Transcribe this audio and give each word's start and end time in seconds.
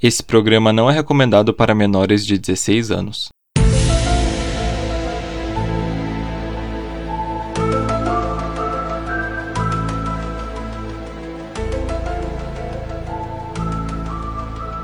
Esse 0.00 0.22
programa 0.22 0.72
não 0.72 0.88
é 0.88 0.94
recomendado 0.94 1.52
para 1.52 1.74
menores 1.74 2.24
de 2.24 2.38
16 2.38 2.92
anos. 2.92 3.30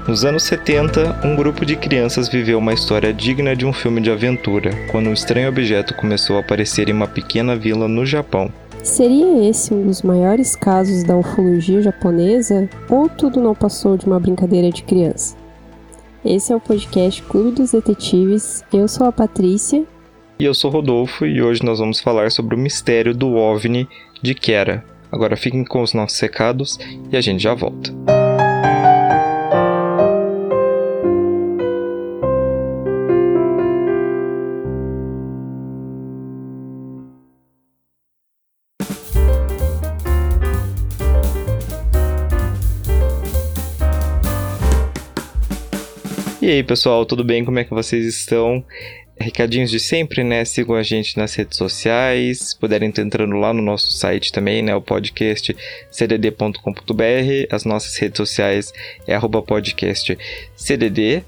Nos 0.09 0.25
anos 0.25 0.43
70, 0.43 1.21
um 1.25 1.37
grupo 1.37 1.65
de 1.65 1.77
crianças 1.77 2.29
viveu 2.29 2.59
uma 2.59 2.75
história 2.75 3.15
digna 3.15 3.55
de 3.55 3.65
um 3.65 3.73
filme 3.73 4.01
de 4.01 4.11
aventura, 4.11 4.73
quando 4.91 5.09
um 5.11 5.13
estranho 5.13 5.49
objeto 5.49 5.95
começou 5.95 6.39
a 6.39 6.41
aparecer 6.41 6.89
em 6.89 6.93
uma 6.93 7.07
pequena 7.07 7.55
vila 7.55 7.87
no 7.87 8.05
Japão. 8.05 8.53
Seria 8.85 9.49
esse 9.49 9.73
um 9.73 9.87
dos 9.87 10.03
maiores 10.03 10.55
casos 10.55 11.05
da 11.05 11.17
ufologia 11.17 11.81
japonesa 11.81 12.69
ou 12.91 13.09
tudo 13.09 13.41
não 13.41 13.55
passou 13.55 13.97
de 13.97 14.05
uma 14.05 14.21
brincadeira 14.21 14.71
de 14.71 14.83
criança? 14.83 15.35
Esse 16.23 16.53
é 16.53 16.57
o 16.57 16.61
podcast 16.61 17.23
Clube 17.23 17.53
dos 17.53 17.73
Detetives. 17.73 18.63
Eu 18.71 18.87
sou 18.87 19.07
a 19.07 19.13
Patrícia. 19.13 19.87
E 20.39 20.45
eu 20.45 20.53
sou 20.53 20.71
Rodolfo 20.71 21.25
e 21.25 21.41
hoje 21.41 21.65
nós 21.65 21.79
vamos 21.79 21.99
falar 21.99 22.31
sobre 22.31 22.55
o 22.55 22.59
mistério 22.59 23.15
do 23.15 23.35
OVNI 23.35 23.89
de 24.23 24.35
Kera. 24.35 24.85
Agora 25.11 25.35
fiquem 25.35 25.65
com 25.65 25.81
os 25.81 25.95
nossos 25.95 26.21
recados 26.21 26.79
e 27.11 27.17
a 27.17 27.23
gente 27.23 27.43
já 27.43 27.55
volta. 27.55 27.91
E 46.45 46.51
aí, 46.51 46.63
pessoal, 46.63 47.07
tudo 47.07 47.25
bem? 47.25 47.43
Como 47.43 47.59
é 47.59 47.65
que 47.65 47.71
vocês 47.71 48.05
estão? 48.05 48.63
Recadinhos 49.19 49.71
de 49.71 49.81
sempre, 49.81 50.23
né? 50.23 50.45
Sigam 50.45 50.77
a 50.77 50.83
gente 50.83 51.17
nas 51.17 51.35
redes 51.35 51.57
sociais, 51.57 52.53
puderem 52.53 52.91
estar 52.91 53.01
entrando 53.01 53.35
lá 53.37 53.51
no 53.55 53.63
nosso 53.63 53.91
site 53.93 54.31
também, 54.31 54.61
né? 54.61 54.77
O 54.77 54.83
podcast 54.83 55.57
cdd.com.br. 55.91 57.47
As 57.51 57.65
nossas 57.65 57.97
redes 57.97 58.19
sociais 58.19 58.75
é 59.07 59.15
arroba 59.15 59.41
podcast 59.41 60.19
cdd. 60.55 61.25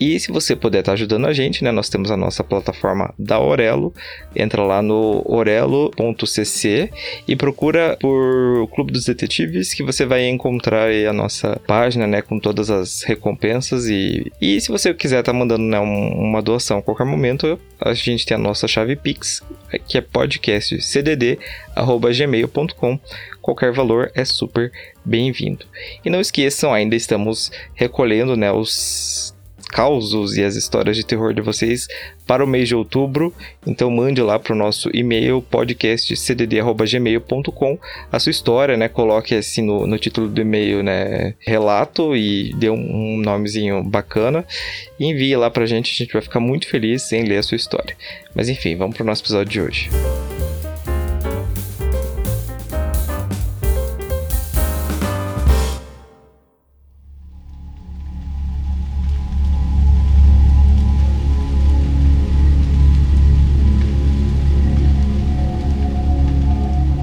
E 0.00 0.18
se 0.18 0.32
você 0.32 0.56
puder 0.56 0.80
estar 0.80 0.94
ajudando 0.94 1.26
a 1.26 1.32
gente, 1.34 1.62
né? 1.62 1.70
Nós 1.70 1.90
temos 1.90 2.10
a 2.10 2.16
nossa 2.16 2.42
plataforma 2.42 3.12
da 3.18 3.38
Orelo. 3.38 3.92
Entra 4.34 4.62
lá 4.62 4.80
no 4.80 5.22
orelo.cc 5.26 6.90
e 7.28 7.36
procura 7.36 7.98
por 8.00 8.66
Clube 8.74 8.92
dos 8.92 9.04
Detetives 9.04 9.74
que 9.74 9.82
você 9.82 10.06
vai 10.06 10.26
encontrar 10.26 10.90
a 10.90 11.12
nossa 11.12 11.60
página, 11.66 12.06
né? 12.06 12.22
Com 12.22 12.40
todas 12.40 12.70
as 12.70 13.02
recompensas. 13.02 13.90
E, 13.90 14.32
e 14.40 14.58
se 14.58 14.70
você 14.70 14.94
quiser 14.94 15.20
estar 15.20 15.34
mandando 15.34 15.64
né, 15.64 15.78
um, 15.78 16.14
uma 16.14 16.40
doação 16.40 16.78
a 16.78 16.82
qualquer 16.82 17.04
momento, 17.04 17.60
a 17.78 17.92
gente 17.92 18.24
tem 18.24 18.34
a 18.34 18.38
nossa 18.38 18.66
chave 18.66 18.96
Pix, 18.96 19.42
que 19.86 19.98
é 19.98 20.00
podcastcdd.gmail.com. 20.00 22.98
Qualquer 23.42 23.72
valor 23.72 24.10
é 24.14 24.24
super 24.24 24.72
bem-vindo. 25.04 25.66
E 26.02 26.08
não 26.08 26.20
esqueçam, 26.20 26.72
ainda 26.72 26.96
estamos 26.96 27.52
recolhendo 27.74 28.34
né, 28.36 28.50
os 28.50 29.29
causos 29.70 30.36
e 30.36 30.44
as 30.44 30.56
histórias 30.56 30.96
de 30.96 31.06
terror 31.06 31.32
de 31.32 31.40
vocês 31.40 31.86
para 32.26 32.44
o 32.44 32.46
mês 32.46 32.68
de 32.68 32.74
outubro. 32.74 33.32
Então 33.66 33.90
mande 33.90 34.20
lá 34.20 34.38
para 34.38 34.52
o 34.52 34.56
nosso 34.56 34.94
e-mail 34.94 35.40
podcastcdd@gmail.com 35.42 37.78
a 38.10 38.18
sua 38.18 38.30
história, 38.30 38.76
né? 38.76 38.88
Coloque 38.88 39.34
assim 39.34 39.62
no, 39.62 39.86
no 39.86 39.98
título 39.98 40.28
do 40.28 40.40
e-mail, 40.40 40.82
né? 40.82 41.34
Relato 41.40 42.16
e 42.16 42.52
dê 42.54 42.68
um, 42.68 42.74
um 42.74 43.16
nomezinho 43.18 43.82
bacana 43.82 44.44
e 44.98 45.06
envie 45.06 45.36
lá 45.36 45.50
para 45.50 45.64
a 45.64 45.66
gente. 45.66 45.92
A 45.92 45.96
gente 46.04 46.12
vai 46.12 46.22
ficar 46.22 46.40
muito 46.40 46.68
feliz 46.68 47.12
em 47.12 47.24
ler 47.24 47.38
a 47.38 47.42
sua 47.42 47.56
história. 47.56 47.96
Mas 48.34 48.48
enfim, 48.48 48.76
vamos 48.76 48.96
para 48.96 49.04
o 49.04 49.06
nosso 49.06 49.22
episódio 49.22 49.52
de 49.52 49.60
hoje. 49.60 49.90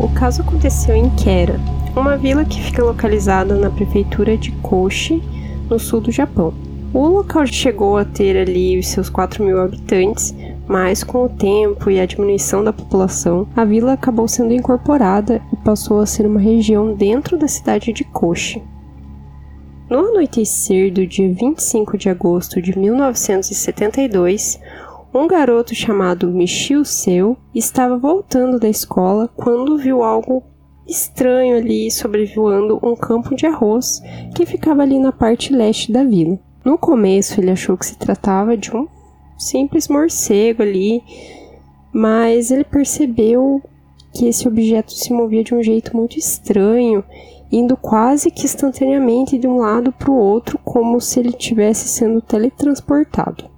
Caso 0.10 0.42
aconteceu 0.42 0.96
em 0.96 1.10
Kera, 1.12 1.60
uma 1.96 2.18
vila 2.18 2.46
que 2.46 2.62
fica 2.62 2.84
localizada 2.84 3.56
na 3.56 3.70
prefeitura 3.70 4.38
de 4.38 4.52
Koshi, 4.62 5.22
no 5.70 5.80
sul 5.80 6.02
do 6.02 6.12
Japão. 6.12 6.54
O 6.94 7.06
local 7.08 7.46
chegou 7.46 7.98
a 7.98 8.06
ter 8.06 8.38
ali 8.38 8.80
os 8.80 8.88
seus 8.88 9.10
4 9.10 9.44
mil 9.44 9.60
habitantes, 9.60 10.34
mas 10.68 11.04
com 11.04 11.26
o 11.26 11.30
tempo 11.30 11.90
e 11.90 12.00
a 12.00 12.06
diminuição 12.06 12.64
da 12.64 12.72
população, 12.72 13.48
a 13.56 13.66
vila 13.66 13.94
acabou 13.94 14.28
sendo 14.28 14.54
incorporada 14.54 15.42
e 15.52 15.56
passou 15.58 16.00
a 16.00 16.06
ser 16.06 16.26
uma 16.26 16.40
região 16.40 16.94
dentro 16.94 17.38
da 17.38 17.48
cidade 17.48 17.92
de 17.92 18.04
Koshi. 18.04 18.64
No 19.90 20.00
anoitecer 20.00 20.92
do 20.92 21.08
dia 21.08 21.32
25 21.32 21.98
de 21.98 22.10
agosto 22.10 22.62
de 22.62 22.78
1972, 22.78 24.60
um 25.14 25.28
garoto 25.28 25.74
chamado 25.74 26.28
Michio 26.28 26.84
Seu 26.84 27.38
estava 27.56 27.98
voltando 27.98 28.60
da 28.60 28.68
escola 28.68 29.28
quando 29.28 29.78
viu 29.78 30.04
algo 30.04 30.44
estranho 30.88 31.58
ali 31.58 31.90
sobrevoando 31.92 32.80
um 32.84 32.96
campo 32.96 33.36
de 33.36 33.46
arroz 33.46 34.02
que 34.36 34.46
ficava 34.46 34.82
ali 34.82 35.00
na 35.00 35.12
parte 35.12 35.54
leste 35.54 35.92
da 35.92 36.04
vila. 36.04 36.40
No 36.64 36.78
começo 36.78 37.40
ele 37.40 37.52
achou 37.52 37.78
que 37.78 37.86
se 37.86 37.98
tratava 37.98 38.58
de 38.58 38.76
um 38.76 38.88
simples 39.38 39.88
morcego 39.88 40.62
ali, 40.62 41.02
mas 41.94 42.52
ele 42.52 42.64
percebeu 42.64 43.62
que 44.14 44.28
esse 44.28 44.48
objeto 44.48 44.92
se 44.92 45.14
movia 45.14 45.44
de 45.44 45.54
um 45.54 45.62
jeito 45.62 45.96
muito 45.96 46.18
estranho, 46.18 47.04
indo 47.52 47.78
quase 47.78 48.32
que 48.32 48.46
instantaneamente 48.46 49.38
de 49.38 49.48
um 49.48 49.58
lado 49.58 49.92
para 49.92 50.12
o 50.12 50.18
outro, 50.18 50.60
como 50.64 51.00
se 51.00 51.20
ele 51.20 51.30
estivesse 51.30 51.88
sendo 51.88 52.22
teletransportado. 52.22 53.57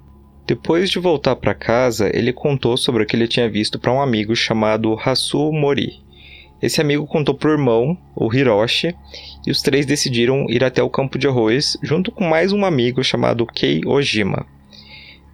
Depois 0.50 0.90
de 0.90 0.98
voltar 0.98 1.36
para 1.36 1.54
casa, 1.54 2.10
ele 2.12 2.34
contou 2.34 2.76
sobre 2.76 3.04
o 3.04 3.06
que 3.06 3.16
ele 3.16 3.28
tinha 3.28 3.48
visto 3.48 3.78
para 3.78 3.94
um 3.94 4.02
amigo 4.02 4.36
chamado 4.36 4.98
Hasu 5.00 5.52
Mori. 5.52 6.02
Esse 6.60 6.82
amigo 6.82 7.06
contou 7.06 7.36
para 7.36 7.50
o 7.50 7.54
irmão, 7.54 7.96
o 8.16 8.34
Hiroshi, 8.34 8.96
e 9.46 9.52
os 9.52 9.62
três 9.62 9.86
decidiram 9.86 10.48
ir 10.50 10.64
até 10.64 10.82
o 10.82 10.90
campo 10.90 11.20
de 11.20 11.28
arroz 11.28 11.78
junto 11.84 12.12
com 12.12 12.24
mais 12.24 12.52
um 12.52 12.66
amigo 12.66 13.04
chamado 13.04 13.46
Kei 13.46 13.82
Ojima. 13.86 14.44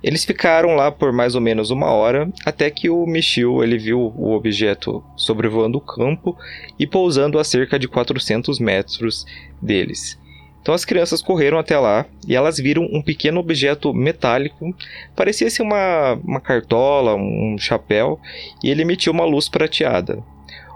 Eles 0.04 0.26
ficaram 0.26 0.76
lá 0.76 0.92
por 0.92 1.14
mais 1.14 1.34
ou 1.34 1.40
menos 1.40 1.72
uma 1.72 1.92
hora, 1.92 2.30
até 2.46 2.70
que 2.70 2.90
o 2.90 3.06
Michio 3.06 3.64
ele 3.64 3.78
viu 3.78 4.14
o 4.18 4.34
objeto 4.34 5.02
sobrevoando 5.16 5.78
o 5.78 5.82
campo 5.82 6.38
e 6.78 6.86
pousando 6.86 7.40
a 7.40 7.44
cerca 7.46 7.80
de 7.80 7.88
400 7.88 8.60
metros 8.60 9.26
deles. 9.62 10.20
Então 10.66 10.74
as 10.74 10.84
crianças 10.84 11.22
correram 11.22 11.60
até 11.60 11.78
lá 11.78 12.08
e 12.28 12.36
elas 12.36 12.58
viram 12.58 12.90
um 12.92 13.00
pequeno 13.00 13.40
objeto 13.40 13.94
metálico, 13.94 14.76
parecia 15.16 15.48
ser 15.48 15.62
uma, 15.62 16.14
uma 16.24 16.42
cartola, 16.42 17.14
um 17.14 17.56
chapéu, 17.56 18.20
e 18.64 18.72
ele 18.72 18.82
emitia 18.82 19.12
uma 19.12 19.26
luz 19.26 19.48
prateada. 19.48 20.24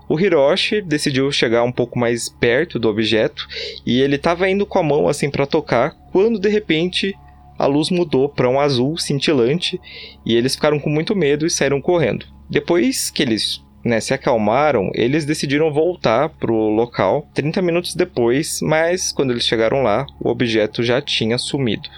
O 0.08 0.20
Hiroshi 0.20 0.80
decidiu 0.80 1.32
chegar 1.32 1.64
um 1.64 1.72
pouco 1.72 1.98
mais 1.98 2.30
perto 2.30 2.78
do 2.78 2.88
objeto 2.88 3.48
e 3.84 4.00
ele 4.00 4.18
estava 4.18 4.48
indo 4.48 4.64
com 4.64 4.78
a 4.78 4.84
mão 4.84 5.08
assim 5.08 5.28
para 5.28 5.48
tocar, 5.48 5.96
quando 6.12 6.40
de 6.40 6.50
repente 6.50 7.16
a 7.58 7.66
luz 7.66 7.90
mudou 7.90 8.30
para 8.30 8.48
um 8.48 8.60
azul 8.60 8.96
cintilante 8.96 9.82
e 10.24 10.36
eles 10.36 10.54
ficaram 10.54 10.80
com 10.80 10.92
muito 10.92 11.16
medo 11.16 11.48
e 11.48 11.50
saíram 11.50 11.82
correndo. 11.82 12.28
Depois 12.48 13.10
que 13.10 13.24
eles 13.24 13.60
né, 13.90 14.00
se 14.00 14.14
acalmaram, 14.14 14.90
eles 14.94 15.26
decidiram 15.26 15.74
voltar 15.74 16.30
para 16.30 16.52
o 16.52 16.70
local 16.70 17.28
30 17.34 17.62
minutos 17.62 17.96
depois, 17.96 18.60
mas 18.62 19.12
quando 19.12 19.32
eles 19.32 19.44
chegaram 19.44 19.82
lá, 19.82 20.06
o 20.22 20.30
objeto 20.30 20.84
já 20.84 21.02
tinha 21.02 21.38
sumido. 21.38 21.90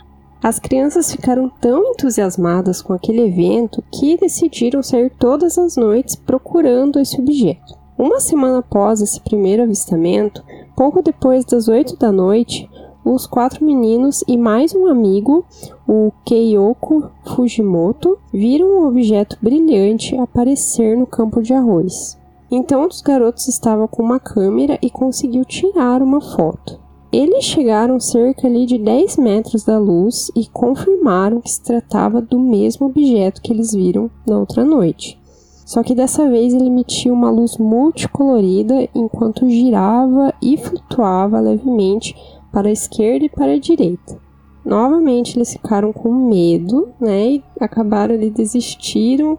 As 0.42 0.58
crianças 0.58 1.12
ficaram 1.12 1.50
tão 1.62 1.92
entusiasmadas 1.92 2.82
com 2.82 2.94
aquele 2.94 3.22
evento 3.22 3.84
que 3.94 4.18
decidiram 4.18 4.82
sair 4.82 5.12
todas 5.20 5.58
as 5.60 5.76
noites 5.76 6.16
procurando 6.16 7.00
esse 7.00 7.20
objeto. 7.20 7.80
Uma 7.96 8.20
semana 8.20 8.60
após 8.60 9.02
esse 9.02 9.22
primeiro 9.22 9.62
avistamento, 9.62 10.44
pouco 10.76 11.04
depois 11.04 11.46
das 11.46 11.68
8 11.68 11.96
da 11.98 12.12
noite, 12.12 12.68
os 13.04 13.26
quatro 13.26 13.66
meninos 13.66 14.24
e 14.28 14.38
mais 14.38 14.76
um 14.76 14.86
amigo, 14.86 15.44
o 15.88 16.12
Keiyoko 16.24 17.10
Fujimoto, 17.26 18.18
viram 18.32 18.68
um 18.68 18.88
objeto 18.88 19.38
brilhante 19.42 20.16
aparecer 20.18 20.96
no 20.98 21.08
campo 21.08 21.42
de 21.42 21.54
arroz. 21.54 22.18
Então, 22.50 22.86
os 22.86 23.02
garotos 23.02 23.48
estavam 23.48 23.88
com 23.88 24.04
uma 24.04 24.20
câmera 24.20 24.78
e 24.82 24.90
conseguiu 24.90 25.44
tirar 25.46 26.02
uma 26.02 26.22
foto. 26.22 26.80
Eles 27.12 27.44
chegaram 27.44 28.00
cerca 28.00 28.48
ali 28.48 28.66
de 28.66 28.78
10 28.78 29.18
metros 29.18 29.64
da 29.64 29.78
luz 29.78 30.32
e 30.36 30.48
confirmaram 30.48 31.42
que 31.42 31.52
se 31.52 31.62
tratava 31.62 32.22
do 32.22 32.40
mesmo 32.40 32.88
objeto 32.88 33.42
que 33.42 33.52
eles 33.52 33.74
viram 33.74 34.10
na 34.26 34.40
outra 34.40 34.64
noite. 34.64 35.20
Só 35.66 35.84
que 35.84 35.96
dessa 35.96 36.30
vez 36.30 36.54
ele 36.54 36.68
emitia 36.68 37.14
uma 37.14 37.32
luz 37.32 37.58
multicolorida 37.58 38.90
enquanto 38.94 39.50
girava 39.50 40.34
e 40.42 40.58
flutuava 40.58 41.40
levemente 41.40 42.16
para 42.52 42.70
a 42.70 42.72
esquerda 42.72 43.26
e 43.26 43.30
para 43.30 43.54
a 43.54 43.60
direita. 43.60 44.20
Novamente 44.64 45.38
eles 45.38 45.54
ficaram 45.54 45.92
com 45.92 46.30
medo, 46.30 46.94
né? 47.00 47.32
E 47.32 47.44
acabaram 47.60 48.14
ali, 48.14 48.30
desistiram 48.30 49.38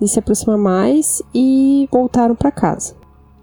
de 0.00 0.08
se 0.08 0.18
aproximar 0.18 0.58
mais 0.58 1.22
e 1.34 1.88
voltaram 1.90 2.34
para 2.34 2.50
casa. 2.50 2.96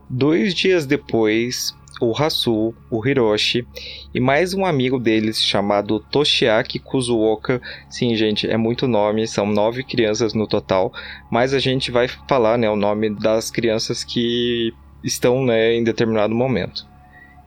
Dois 0.09 0.53
dias 0.53 0.85
depois, 0.85 1.75
o 2.01 2.15
Hasu, 2.15 2.73
o 2.89 3.07
Hiroshi 3.07 3.67
e 4.13 4.19
mais 4.19 4.53
um 4.53 4.65
amigo 4.65 4.99
deles 4.99 5.41
chamado 5.41 5.99
Toshiaki 5.99 6.79
Kuzuoka. 6.79 7.61
Sim, 7.89 8.15
gente, 8.15 8.49
é 8.49 8.57
muito 8.57 8.87
nome, 8.87 9.27
são 9.27 9.45
nove 9.45 9.83
crianças 9.83 10.33
no 10.33 10.47
total, 10.47 10.93
mas 11.29 11.53
a 11.53 11.59
gente 11.59 11.91
vai 11.91 12.07
falar 12.07 12.57
né, 12.57 12.69
o 12.69 12.75
nome 12.75 13.09
das 13.09 13.51
crianças 13.51 14.03
que 14.03 14.73
estão 15.03 15.43
né, 15.43 15.75
em 15.75 15.83
determinado 15.83 16.33
momento. 16.33 16.87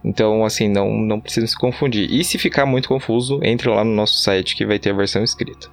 Então, 0.05 0.45
assim, 0.45 0.69
não, 0.69 0.91
não 0.93 1.21
precisa 1.21 1.47
se 1.47 1.59
confundir. 1.59 2.11
E 2.11 2.25
se 2.25 2.39
ficar 2.39 2.65
muito 2.65 2.89
confuso, 2.89 3.41
entre 3.43 3.69
lá 3.69 3.85
no 3.85 3.95
nosso 3.95 4.19
site 4.19 4.57
que 4.57 4.67
vai 4.67 4.79
ter 4.79 4.91
a 4.91 4.97
versão 4.97 5.23
escrita. 5.23 5.69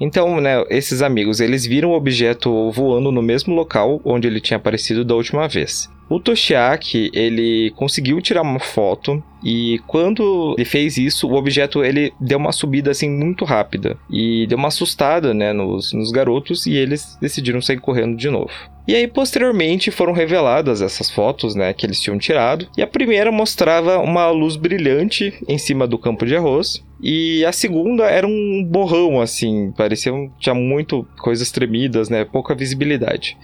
Então, 0.00 0.40
né, 0.40 0.64
esses 0.70 1.02
amigos, 1.02 1.40
eles 1.40 1.66
viram 1.66 1.90
o 1.90 1.94
objeto 1.96 2.70
voando 2.70 3.12
no 3.12 3.22
mesmo 3.22 3.54
local 3.54 4.00
onde 4.04 4.26
ele 4.26 4.40
tinha 4.40 4.56
aparecido 4.56 5.04
da 5.04 5.14
última 5.14 5.46
vez. 5.46 5.90
O 6.10 6.18
Toshiaki, 6.18 7.08
ele 7.14 7.70
conseguiu 7.76 8.20
tirar 8.20 8.42
uma 8.42 8.58
foto 8.58 9.22
e 9.44 9.80
quando 9.86 10.56
ele 10.58 10.64
fez 10.64 10.98
isso, 10.98 11.28
o 11.28 11.34
objeto 11.34 11.84
ele 11.84 12.12
deu 12.20 12.36
uma 12.36 12.50
subida 12.50 12.90
assim 12.90 13.08
muito 13.08 13.44
rápida 13.44 13.96
e 14.10 14.44
deu 14.48 14.58
uma 14.58 14.66
assustada, 14.66 15.32
né, 15.32 15.52
nos, 15.52 15.92
nos 15.92 16.10
garotos 16.10 16.66
e 16.66 16.74
eles 16.74 17.16
decidiram 17.20 17.62
sair 17.62 17.78
correndo 17.78 18.16
de 18.16 18.28
novo. 18.28 18.50
E 18.88 18.94
aí, 18.96 19.06
posteriormente, 19.06 19.92
foram 19.92 20.12
reveladas 20.12 20.82
essas 20.82 21.08
fotos, 21.08 21.54
né, 21.54 21.72
que 21.72 21.86
eles 21.86 22.00
tinham 22.00 22.18
tirado. 22.18 22.66
E 22.76 22.82
a 22.82 22.88
primeira 22.88 23.30
mostrava 23.30 23.98
uma 23.98 24.28
luz 24.30 24.56
brilhante 24.56 25.32
em 25.46 25.58
cima 25.58 25.86
do 25.86 25.96
campo 25.96 26.26
de 26.26 26.34
arroz. 26.34 26.82
E 27.00 27.44
a 27.44 27.52
segunda 27.52 28.04
era 28.06 28.26
um 28.26 28.64
borrão, 28.64 29.20
assim, 29.20 29.72
parecia 29.76 30.12
tinha 30.40 30.54
muito 30.56 31.06
coisas 31.20 31.52
tremidas, 31.52 32.08
né, 32.08 32.24
pouca 32.24 32.52
visibilidade. 32.52 33.38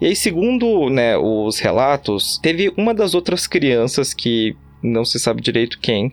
E 0.00 0.06
aí, 0.06 0.16
segundo 0.16 0.88
né, 0.88 1.16
os 1.16 1.58
relatos, 1.58 2.38
teve 2.38 2.72
uma 2.76 2.94
das 2.94 3.14
outras 3.14 3.46
crianças 3.46 4.14
que 4.14 4.56
não 4.82 5.04
se 5.04 5.18
sabe 5.18 5.42
direito 5.42 5.78
quem, 5.78 6.12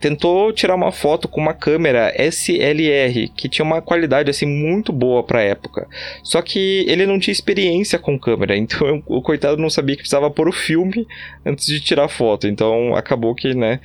tentou 0.00 0.52
tirar 0.52 0.74
uma 0.74 0.92
foto 0.92 1.28
com 1.28 1.40
uma 1.40 1.52
câmera 1.52 2.14
SLR, 2.16 3.28
que 3.36 3.48
tinha 3.48 3.64
uma 3.64 3.82
qualidade 3.82 4.30
assim 4.30 4.46
muito 4.46 4.92
boa 4.92 5.22
para 5.22 5.42
época. 5.42 5.88
Só 6.22 6.40
que 6.40 6.84
ele 6.88 7.06
não 7.06 7.18
tinha 7.18 7.32
experiência 7.32 7.98
com 7.98 8.18
câmera, 8.18 8.56
então 8.56 9.02
o 9.06 9.20
coitado 9.20 9.60
não 9.60 9.70
sabia 9.70 9.96
que 9.96 10.02
precisava 10.02 10.30
pôr 10.30 10.48
o 10.48 10.52
filme 10.52 11.06
antes 11.44 11.66
de 11.66 11.80
tirar 11.80 12.08
foto. 12.08 12.46
Então 12.46 12.94
acabou 12.94 13.34
que, 13.34 13.54
né, 13.54 13.80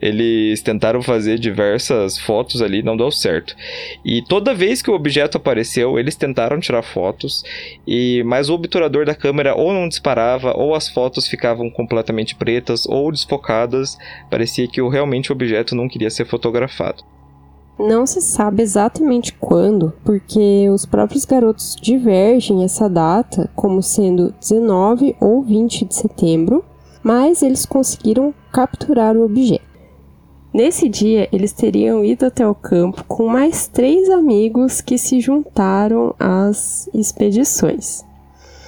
eles 0.00 0.62
tentaram 0.62 1.02
fazer 1.02 1.38
diversas 1.38 2.18
fotos 2.18 2.62
ali, 2.62 2.82
não 2.82 2.96
deu 2.96 3.10
certo. 3.10 3.54
E 4.04 4.22
toda 4.22 4.54
vez 4.54 4.80
que 4.80 4.90
o 4.90 4.94
objeto 4.94 5.36
apareceu, 5.36 5.98
eles 5.98 6.16
tentaram 6.16 6.58
tirar 6.58 6.82
fotos, 6.82 7.44
e 7.86 8.22
mas 8.24 8.48
o 8.48 8.54
obturador 8.54 9.04
da 9.04 9.14
câmera 9.14 9.54
ou 9.54 9.72
não 9.72 9.88
disparava, 9.88 10.56
ou 10.56 10.74
as 10.74 10.88
fotos 10.88 11.26
ficavam 11.26 11.70
completamente 11.70 12.34
pretas 12.34 12.86
ou 12.86 13.12
desfocadas. 13.12 13.98
Parecia 14.30 14.66
que 14.66 14.80
realmente 14.80 15.30
o 15.30 15.34
objeto 15.34 15.74
não 15.74 15.88
queria 15.88 16.10
ser 16.10 16.26
fotografado. 16.26 17.04
Não 17.78 18.06
se 18.06 18.20
sabe 18.20 18.62
exatamente 18.62 19.32
quando, 19.32 19.94
porque 20.04 20.68
os 20.70 20.84
próprios 20.84 21.24
garotos 21.24 21.74
divergem 21.80 22.62
essa 22.62 22.90
data 22.90 23.50
como 23.54 23.82
sendo 23.82 24.34
19 24.38 25.16
ou 25.18 25.42
20 25.42 25.86
de 25.86 25.94
setembro, 25.94 26.62
mas 27.02 27.42
eles 27.42 27.64
conseguiram 27.64 28.34
capturar 28.52 29.16
o 29.16 29.24
objeto. 29.24 29.69
Nesse 30.52 30.88
dia, 30.88 31.28
eles 31.30 31.52
teriam 31.52 32.04
ido 32.04 32.26
até 32.26 32.46
o 32.46 32.54
campo 32.54 33.04
com 33.04 33.28
mais 33.28 33.68
três 33.68 34.10
amigos 34.10 34.80
que 34.80 34.98
se 34.98 35.20
juntaram 35.20 36.12
às 36.18 36.88
expedições. 36.92 38.04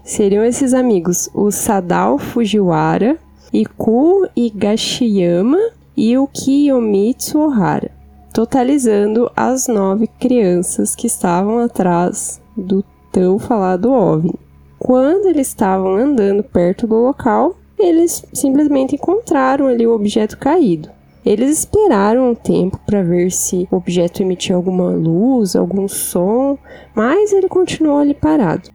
Seriam 0.04 0.44
esses 0.44 0.74
amigos 0.74 1.28
o 1.34 1.50
Sadao 1.50 2.18
Fujiwara, 2.18 3.18
Iku 3.52 4.28
Higashiyama 4.36 5.58
e 5.96 6.16
o 6.16 6.28
Kiyomitsu 6.28 7.40
Ohara, 7.40 7.90
totalizando 8.32 9.28
as 9.36 9.66
nove 9.66 10.06
crianças 10.06 10.94
que 10.94 11.08
estavam 11.08 11.58
atrás 11.58 12.40
do 12.56 12.84
tão 13.10 13.40
falado 13.40 13.92
OVNI. 13.92 14.34
Quando 14.78 15.26
eles 15.26 15.48
estavam 15.48 15.96
andando 15.96 16.44
perto 16.44 16.86
do 16.86 16.94
local, 16.94 17.56
eles 17.78 18.24
simplesmente 18.32 18.94
encontraram 18.94 19.66
ali 19.66 19.86
o 19.86 19.94
objeto 19.94 20.38
caído. 20.38 20.88
Eles 21.24 21.58
esperaram 21.58 22.30
um 22.30 22.34
tempo 22.34 22.80
para 22.84 23.02
ver 23.02 23.30
se 23.30 23.68
o 23.70 23.76
objeto 23.76 24.22
emitia 24.22 24.56
alguma 24.56 24.90
luz, 24.90 25.54
algum 25.54 25.86
som, 25.86 26.58
mas 26.94 27.32
ele 27.32 27.48
continuou 27.48 27.98
ali 27.98 28.12
parado. 28.12 28.70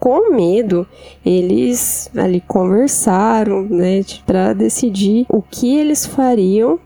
Com 0.00 0.34
medo, 0.34 0.86
eles 1.24 2.10
ali 2.16 2.40
conversaram, 2.40 3.62
né, 3.62 4.02
para 4.26 4.54
decidir 4.54 5.26
o 5.28 5.42
que 5.42 5.76
eles 5.76 6.06
fariam 6.06 6.78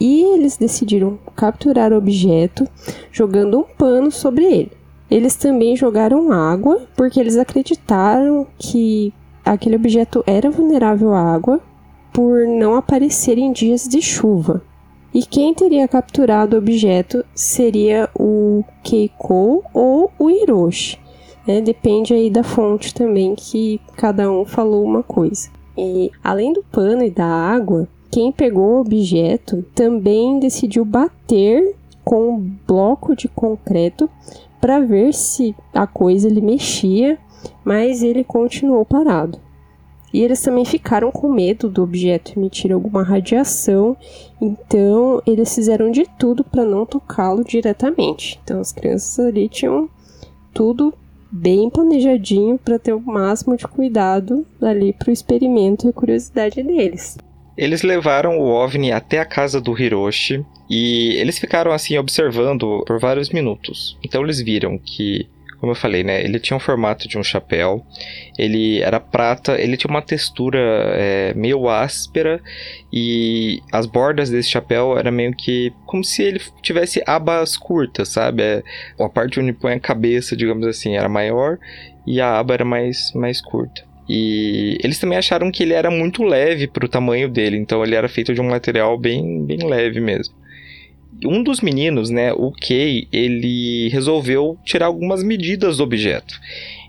e 0.00 0.22
eles 0.34 0.56
decidiram 0.56 1.18
capturar 1.36 1.92
o 1.92 1.96
objeto 1.96 2.66
jogando 3.12 3.58
um 3.58 3.62
pano 3.62 4.10
sobre 4.10 4.44
ele. 4.44 4.72
Eles 5.10 5.36
também 5.36 5.76
jogaram 5.76 6.32
água 6.32 6.82
porque 6.96 7.20
eles 7.20 7.36
acreditaram 7.36 8.46
que 8.58 9.12
aquele 9.44 9.76
objeto 9.76 10.24
era 10.26 10.50
vulnerável 10.50 11.12
à 11.12 11.20
água 11.20 11.60
por 12.14 12.46
não 12.46 12.76
aparecer 12.76 13.36
em 13.36 13.52
dias 13.52 13.88
de 13.88 14.00
chuva. 14.00 14.62
E 15.12 15.26
quem 15.26 15.52
teria 15.52 15.88
capturado 15.88 16.54
o 16.54 16.58
objeto 16.60 17.24
seria 17.34 18.08
o 18.18 18.64
Keiko 18.84 19.64
ou 19.74 20.12
o 20.16 20.30
Hiroshi. 20.30 20.98
Né? 21.46 21.60
Depende 21.60 22.14
aí 22.14 22.30
da 22.30 22.44
fonte 22.44 22.94
também 22.94 23.34
que 23.34 23.80
cada 23.96 24.30
um 24.30 24.44
falou 24.44 24.84
uma 24.84 25.02
coisa. 25.02 25.50
E 25.76 26.10
além 26.22 26.52
do 26.52 26.62
pano 26.62 27.02
e 27.02 27.10
da 27.10 27.26
água, 27.26 27.88
quem 28.10 28.30
pegou 28.30 28.76
o 28.76 28.80
objeto 28.80 29.64
também 29.74 30.38
decidiu 30.38 30.84
bater 30.84 31.74
com 32.04 32.34
um 32.34 32.56
bloco 32.66 33.16
de 33.16 33.26
concreto 33.26 34.08
para 34.60 34.78
ver 34.78 35.12
se 35.12 35.54
a 35.72 35.84
coisa 35.84 36.28
ele 36.28 36.40
mexia, 36.40 37.18
mas 37.64 38.04
ele 38.04 38.22
continuou 38.22 38.84
parado. 38.84 39.43
E 40.14 40.22
eles 40.22 40.40
também 40.40 40.64
ficaram 40.64 41.10
com 41.10 41.28
medo 41.28 41.68
do 41.68 41.82
objeto 41.82 42.38
emitir 42.38 42.70
alguma 42.70 43.02
radiação, 43.02 43.96
então 44.40 45.20
eles 45.26 45.52
fizeram 45.52 45.90
de 45.90 46.06
tudo 46.16 46.44
para 46.44 46.64
não 46.64 46.86
tocá-lo 46.86 47.42
diretamente. 47.42 48.38
Então 48.44 48.60
as 48.60 48.70
crianças 48.70 49.18
ali 49.26 49.48
tinham 49.48 49.90
tudo 50.54 50.94
bem 51.32 51.68
planejadinho 51.68 52.56
para 52.56 52.78
ter 52.78 52.92
o 52.92 53.00
máximo 53.00 53.56
de 53.56 53.66
cuidado 53.66 54.46
ali 54.62 54.92
para 54.92 55.10
o 55.10 55.12
experimento 55.12 55.84
e 55.84 55.90
a 55.90 55.92
curiosidade 55.92 56.62
deles. 56.62 57.18
Eles 57.56 57.82
levaram 57.82 58.38
o 58.38 58.46
OVNI 58.46 58.92
até 58.92 59.18
a 59.18 59.24
casa 59.24 59.60
do 59.60 59.76
Hiroshi 59.76 60.46
e 60.70 61.16
eles 61.16 61.40
ficaram 61.40 61.72
assim 61.72 61.98
observando 61.98 62.84
por 62.86 63.00
vários 63.00 63.30
minutos. 63.30 63.98
Então 64.04 64.22
eles 64.22 64.40
viram 64.40 64.78
que 64.78 65.26
como 65.64 65.72
eu 65.72 65.76
falei, 65.76 66.04
né? 66.04 66.22
Ele 66.22 66.38
tinha 66.38 66.54
um 66.54 66.60
formato 66.60 67.08
de 67.08 67.16
um 67.16 67.24
chapéu, 67.24 67.82
ele 68.36 68.82
era 68.82 69.00
prata, 69.00 69.58
ele 69.58 69.78
tinha 69.78 69.90
uma 69.90 70.02
textura 70.02 70.58
é, 70.58 71.32
meio 71.34 71.70
áspera 71.70 72.38
e 72.92 73.62
as 73.72 73.86
bordas 73.86 74.28
desse 74.28 74.50
chapéu 74.50 74.98
era 74.98 75.10
meio 75.10 75.34
que 75.34 75.72
como 75.86 76.04
se 76.04 76.22
ele 76.22 76.38
tivesse 76.60 77.02
abas 77.06 77.56
curtas, 77.56 78.10
sabe? 78.10 78.42
É, 78.42 78.62
a 79.00 79.08
parte 79.08 79.40
onde 79.40 79.54
põe 79.54 79.72
a 79.72 79.80
cabeça, 79.80 80.36
digamos 80.36 80.66
assim, 80.66 80.98
era 80.98 81.08
maior 81.08 81.58
e 82.06 82.20
a 82.20 82.38
aba 82.38 82.52
era 82.52 82.64
mais, 82.66 83.10
mais 83.14 83.40
curta. 83.40 83.82
E 84.06 84.76
eles 84.84 84.98
também 84.98 85.16
acharam 85.16 85.50
que 85.50 85.62
ele 85.62 85.72
era 85.72 85.90
muito 85.90 86.22
leve 86.22 86.66
para 86.66 86.84
o 86.84 86.88
tamanho 86.90 87.26
dele, 87.26 87.56
então 87.56 87.82
ele 87.82 87.94
era 87.94 88.06
feito 88.06 88.34
de 88.34 88.40
um 88.42 88.50
material 88.50 88.98
bem, 88.98 89.46
bem 89.46 89.66
leve 89.66 89.98
mesmo 89.98 90.43
um 91.24 91.42
dos 91.42 91.60
meninos, 91.60 92.10
né, 92.10 92.32
o 92.32 92.52
Kay, 92.52 93.08
ele 93.12 93.88
resolveu 93.88 94.58
tirar 94.64 94.86
algumas 94.86 95.22
medidas 95.22 95.78
do 95.78 95.84
objeto. 95.84 96.38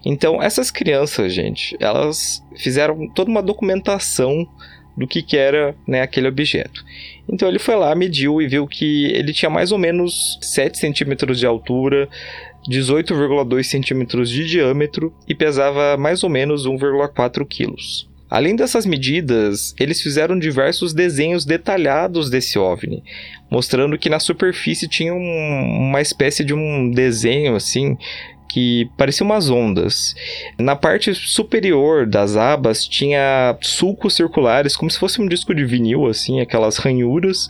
Então, 0.05 0.41
essas 0.41 0.69
crianças, 0.69 1.33
gente, 1.33 1.75
elas 1.79 2.43
fizeram 2.55 3.07
toda 3.09 3.29
uma 3.29 3.41
documentação 3.41 4.47
do 4.95 5.07
que, 5.07 5.21
que 5.21 5.37
era 5.37 5.75
né, 5.87 6.01
aquele 6.01 6.27
objeto. 6.27 6.85
Então 7.27 7.49
ele 7.49 7.59
foi 7.59 7.75
lá, 7.75 7.93
mediu 7.95 8.41
e 8.41 8.47
viu 8.47 8.67
que 8.67 9.05
ele 9.07 9.33
tinha 9.33 9.49
mais 9.49 9.71
ou 9.71 9.77
menos 9.77 10.37
7 10.41 10.77
centímetros 10.77 11.39
de 11.39 11.45
altura, 11.45 12.07
18,2 12.69 13.63
centímetros 13.63 14.29
de 14.29 14.45
diâmetro 14.45 15.13
e 15.27 15.35
pesava 15.35 15.97
mais 15.97 16.23
ou 16.23 16.29
menos 16.29 16.65
1,4 16.65 17.45
quilos. 17.45 18.07
Além 18.35 18.53
dessas 18.53 18.85
medidas, 18.85 19.73
eles 19.79 20.01
fizeram 20.01 20.37
diversos 20.37 20.93
desenhos 20.93 21.45
detalhados 21.45 22.29
desse 22.29 22.59
OVNI, 22.59 23.01
mostrando 23.49 23.97
que 23.97 24.09
na 24.09 24.19
superfície 24.19 24.89
tinha 24.89 25.13
um, 25.13 25.87
uma 25.87 26.01
espécie 26.01 26.43
de 26.43 26.53
um 26.53 26.91
desenho 26.91 27.55
assim 27.55 27.97
que 28.49 28.89
parecia 28.97 29.25
umas 29.25 29.49
ondas. 29.49 30.13
Na 30.59 30.75
parte 30.75 31.15
superior 31.15 32.05
das 32.05 32.35
abas 32.35 32.85
tinha 32.85 33.57
sulcos 33.61 34.15
circulares, 34.15 34.75
como 34.75 34.91
se 34.91 34.99
fosse 34.99 35.21
um 35.21 35.29
disco 35.29 35.55
de 35.55 35.63
vinil, 35.63 36.05
assim, 36.05 36.41
aquelas 36.41 36.75
ranhuras. 36.75 37.47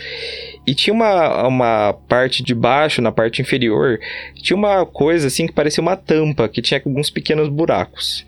E 0.68 0.76
tinha 0.76 0.94
uma, 0.94 1.48
uma 1.48 1.94
parte 2.08 2.44
de 2.44 2.54
baixo, 2.54 3.02
na 3.02 3.12
parte 3.12 3.42
inferior, 3.42 4.00
tinha 4.36 4.56
uma 4.56 4.86
coisa 4.86 5.26
assim 5.26 5.48
que 5.48 5.54
parecia 5.54 5.82
uma 5.82 5.98
tampa, 5.98 6.48
que 6.48 6.62
tinha 6.62 6.80
alguns 6.86 7.10
pequenos 7.10 7.50
buracos. 7.50 8.24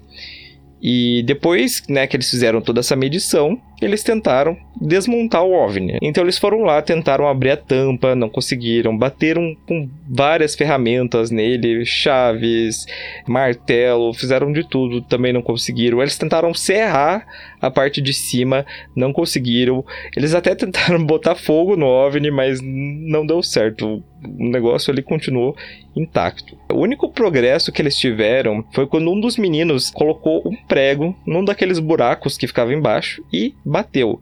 E 0.82 1.24
depois 1.24 1.84
né, 1.90 2.06
que 2.06 2.16
eles 2.16 2.30
fizeram 2.30 2.62
toda 2.62 2.80
essa 2.80 2.96
medição, 2.96 3.60
eles 3.82 4.04
tentaram 4.04 4.58
desmontar 4.80 5.44
o 5.44 5.54
OVNI. 5.54 5.98
Então 6.02 6.24
eles 6.24 6.38
foram 6.38 6.62
lá, 6.62 6.82
tentaram 6.82 7.28
abrir 7.28 7.52
a 7.52 7.58
tampa, 7.58 8.16
não 8.16 8.30
conseguiram, 8.30 8.98
bateram 8.98 9.56
com 9.68 9.90
várias 10.08 10.56
ferramentas 10.56 11.32
nele, 11.32 11.86
chaves, 11.86 12.86
martelo, 13.28 14.14
fizeram 14.14 14.52
de 14.52 14.68
tudo, 14.68 15.02
também 15.02 15.34
não 15.34 15.42
conseguiram. 15.42 16.02
Eles 16.02 16.18
tentaram 16.18 16.54
serrar 16.54 17.26
a 17.60 17.72
parte 17.72 18.02
de 18.02 18.14
cima, 18.14 18.66
não 18.96 19.12
conseguiram. 19.12 19.84
Eles 20.16 20.34
até 20.34 20.56
tentaram 20.56 21.04
botar 21.06 21.36
fogo 21.36 21.76
no 21.76 21.86
OVNI, 21.86 22.32
mas 22.32 22.60
não 22.64 23.26
deu 23.26 23.42
certo. 23.42 24.04
O 24.24 24.50
negócio 24.50 24.92
ali 24.92 25.02
continuou 25.04 25.56
intacto. 25.96 26.58
O 26.72 26.80
único 26.80 27.10
progresso 27.10 27.72
que 27.72 27.82
eles 27.82 27.96
tiveram 27.96 28.64
foi 28.74 28.88
quando 28.88 29.12
um 29.12 29.20
dos 29.20 29.38
meninos 29.38 29.90
colocou 29.90 30.42
um 30.46 30.56
prego 30.56 31.16
num 31.26 31.44
daqueles 31.44 31.80
buracos 31.80 32.38
que 32.38 32.48
ficava 32.48 32.74
embaixo 32.74 33.24
e 33.32 33.54
bateu. 33.68 34.20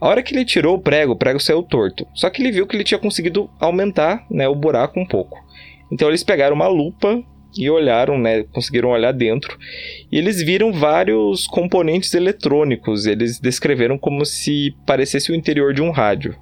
A 0.00 0.08
hora 0.08 0.22
que 0.22 0.34
ele 0.34 0.44
tirou 0.44 0.76
o 0.76 0.80
prego, 0.80 1.12
o 1.12 1.16
prego 1.16 1.38
saiu 1.38 1.62
torto. 1.62 2.06
Só 2.14 2.30
que 2.30 2.40
ele 2.40 2.50
viu 2.50 2.66
que 2.66 2.74
ele 2.74 2.84
tinha 2.84 2.98
conseguido 2.98 3.50
aumentar 3.60 4.24
né, 4.30 4.48
o 4.48 4.54
buraco 4.54 4.98
um 4.98 5.06
pouco. 5.06 5.38
Então 5.92 6.08
eles 6.08 6.24
pegaram 6.24 6.56
uma 6.56 6.68
lupa 6.68 7.22
e 7.56 7.68
olharam, 7.68 8.16
né, 8.16 8.44
conseguiram 8.44 8.90
olhar 8.90 9.12
dentro, 9.12 9.58
e 10.10 10.16
eles 10.16 10.40
viram 10.40 10.72
vários 10.72 11.46
componentes 11.46 12.14
eletrônicos. 12.14 13.06
Eles 13.06 13.38
descreveram 13.38 13.98
como 13.98 14.24
se 14.24 14.74
parecesse 14.86 15.32
o 15.32 15.34
interior 15.34 15.74
de 15.74 15.82
um 15.82 15.90
rádio. 15.90 16.36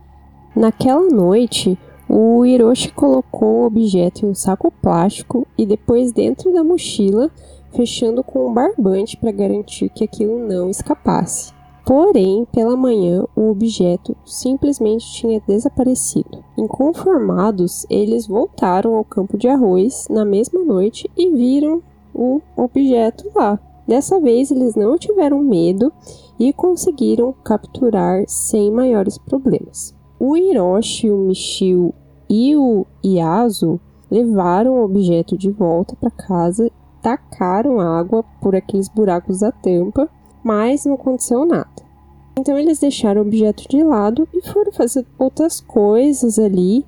Naquela 0.55 1.09
noite, 1.09 1.79
o 2.09 2.45
Hiroshi 2.45 2.91
colocou 2.93 3.63
o 3.63 3.67
objeto 3.67 4.25
em 4.25 4.31
um 4.31 4.35
saco 4.35 4.71
plástico 4.71 5.47
e 5.57 5.67
depois 5.67 6.13
dentro 6.13 6.53
da 6.53 6.63
mochila, 6.63 7.31
fechando 7.75 8.23
com 8.23 8.49
um 8.49 8.55
barbante 8.55 9.17
para 9.17 9.33
garantir 9.33 9.89
que 9.91 10.05
aquilo 10.05 10.39
não 10.47 10.71
escapasse. 10.71 11.58
Porém, 11.89 12.47
pela 12.53 12.77
manhã, 12.77 13.25
o 13.35 13.49
objeto 13.49 14.15
simplesmente 14.23 15.11
tinha 15.11 15.41
desaparecido. 15.49 16.45
Inconformados, 16.55 17.87
eles 17.89 18.27
voltaram 18.27 18.95
ao 18.95 19.03
campo 19.03 19.39
de 19.39 19.49
arroz 19.49 20.07
na 20.11 20.23
mesma 20.23 20.63
noite 20.63 21.11
e 21.17 21.31
viram 21.31 21.83
o 22.15 22.43
objeto 22.55 23.31
lá. 23.35 23.59
Dessa 23.87 24.21
vez, 24.21 24.51
eles 24.51 24.75
não 24.75 24.99
tiveram 24.99 25.43
medo 25.43 25.91
e 26.39 26.53
conseguiram 26.53 27.33
capturar 27.43 28.23
sem 28.29 28.71
maiores 28.71 29.17
problemas. 29.17 29.95
O 30.21 30.37
Hiroshi, 30.37 31.09
o 31.09 31.17
Michio 31.17 31.95
e 32.29 32.55
o 32.55 32.85
Iaso 33.03 33.81
levaram 34.11 34.75
o 34.75 34.85
objeto 34.85 35.39
de 35.39 35.51
volta 35.51 35.97
para 35.97 36.11
casa, 36.11 36.71
tacaram 37.01 37.81
água 37.81 38.23
por 38.43 38.55
aqueles 38.55 38.91
buracos 38.91 39.41
da 39.41 39.51
tampa 39.51 40.07
mas 40.49 40.87
não 40.87 40.95
aconteceu 40.95 41.45
nada. 41.45 41.69
Então 42.39 42.59
eles 42.59 42.79
deixaram 42.79 43.21
o 43.21 43.27
objeto 43.27 43.69
de 43.69 43.83
lado 43.83 44.27
e 44.33 44.41
foram 44.49 44.73
fazer 44.73 45.05
outras 45.19 45.61
coisas 45.61 46.39
ali, 46.39 46.87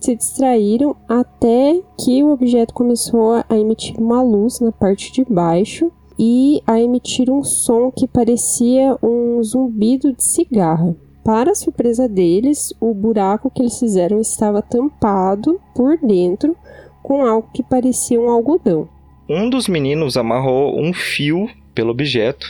se 0.00 0.14
distraíram 0.14 0.94
até 1.08 1.82
que 1.98 2.22
o 2.22 2.30
objeto 2.30 2.72
começou 2.72 3.32
a 3.32 3.58
emitir 3.58 3.98
uma 3.98 4.22
luz 4.22 4.60
na 4.60 4.70
parte 4.70 5.12
de 5.12 5.24
baixo 5.24 5.90
e 6.16 6.62
a 6.64 6.80
emitir 6.80 7.28
um 7.28 7.42
som 7.42 7.90
que 7.90 8.06
parecia 8.06 8.96
um 9.02 9.42
zumbido 9.42 10.12
de 10.12 10.22
cigarra. 10.22 10.94
Para 11.24 11.56
surpresa 11.56 12.08
deles, 12.08 12.72
o 12.80 12.94
buraco 12.94 13.50
que 13.50 13.62
eles 13.62 13.78
fizeram 13.78 14.20
estava 14.20 14.62
tampado 14.62 15.60
por 15.74 15.98
dentro 15.98 16.56
com 17.02 17.26
algo 17.26 17.48
que 17.52 17.62
parecia 17.62 18.20
um 18.20 18.30
algodão. 18.30 18.88
Um 19.28 19.50
dos 19.50 19.66
meninos 19.66 20.16
amarrou 20.16 20.80
um 20.80 20.92
fio 20.92 21.48
pelo 21.74 21.90
objeto 21.90 22.46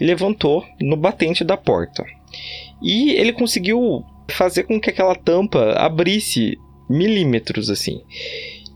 levantou 0.00 0.64
no 0.80 0.96
batente 0.96 1.44
da 1.44 1.56
porta. 1.56 2.04
E 2.82 3.12
ele 3.12 3.32
conseguiu 3.32 4.04
fazer 4.28 4.64
com 4.64 4.80
que 4.80 4.90
aquela 4.90 5.14
tampa 5.14 5.72
abrisse 5.72 6.58
milímetros 6.88 7.70
assim. 7.70 8.02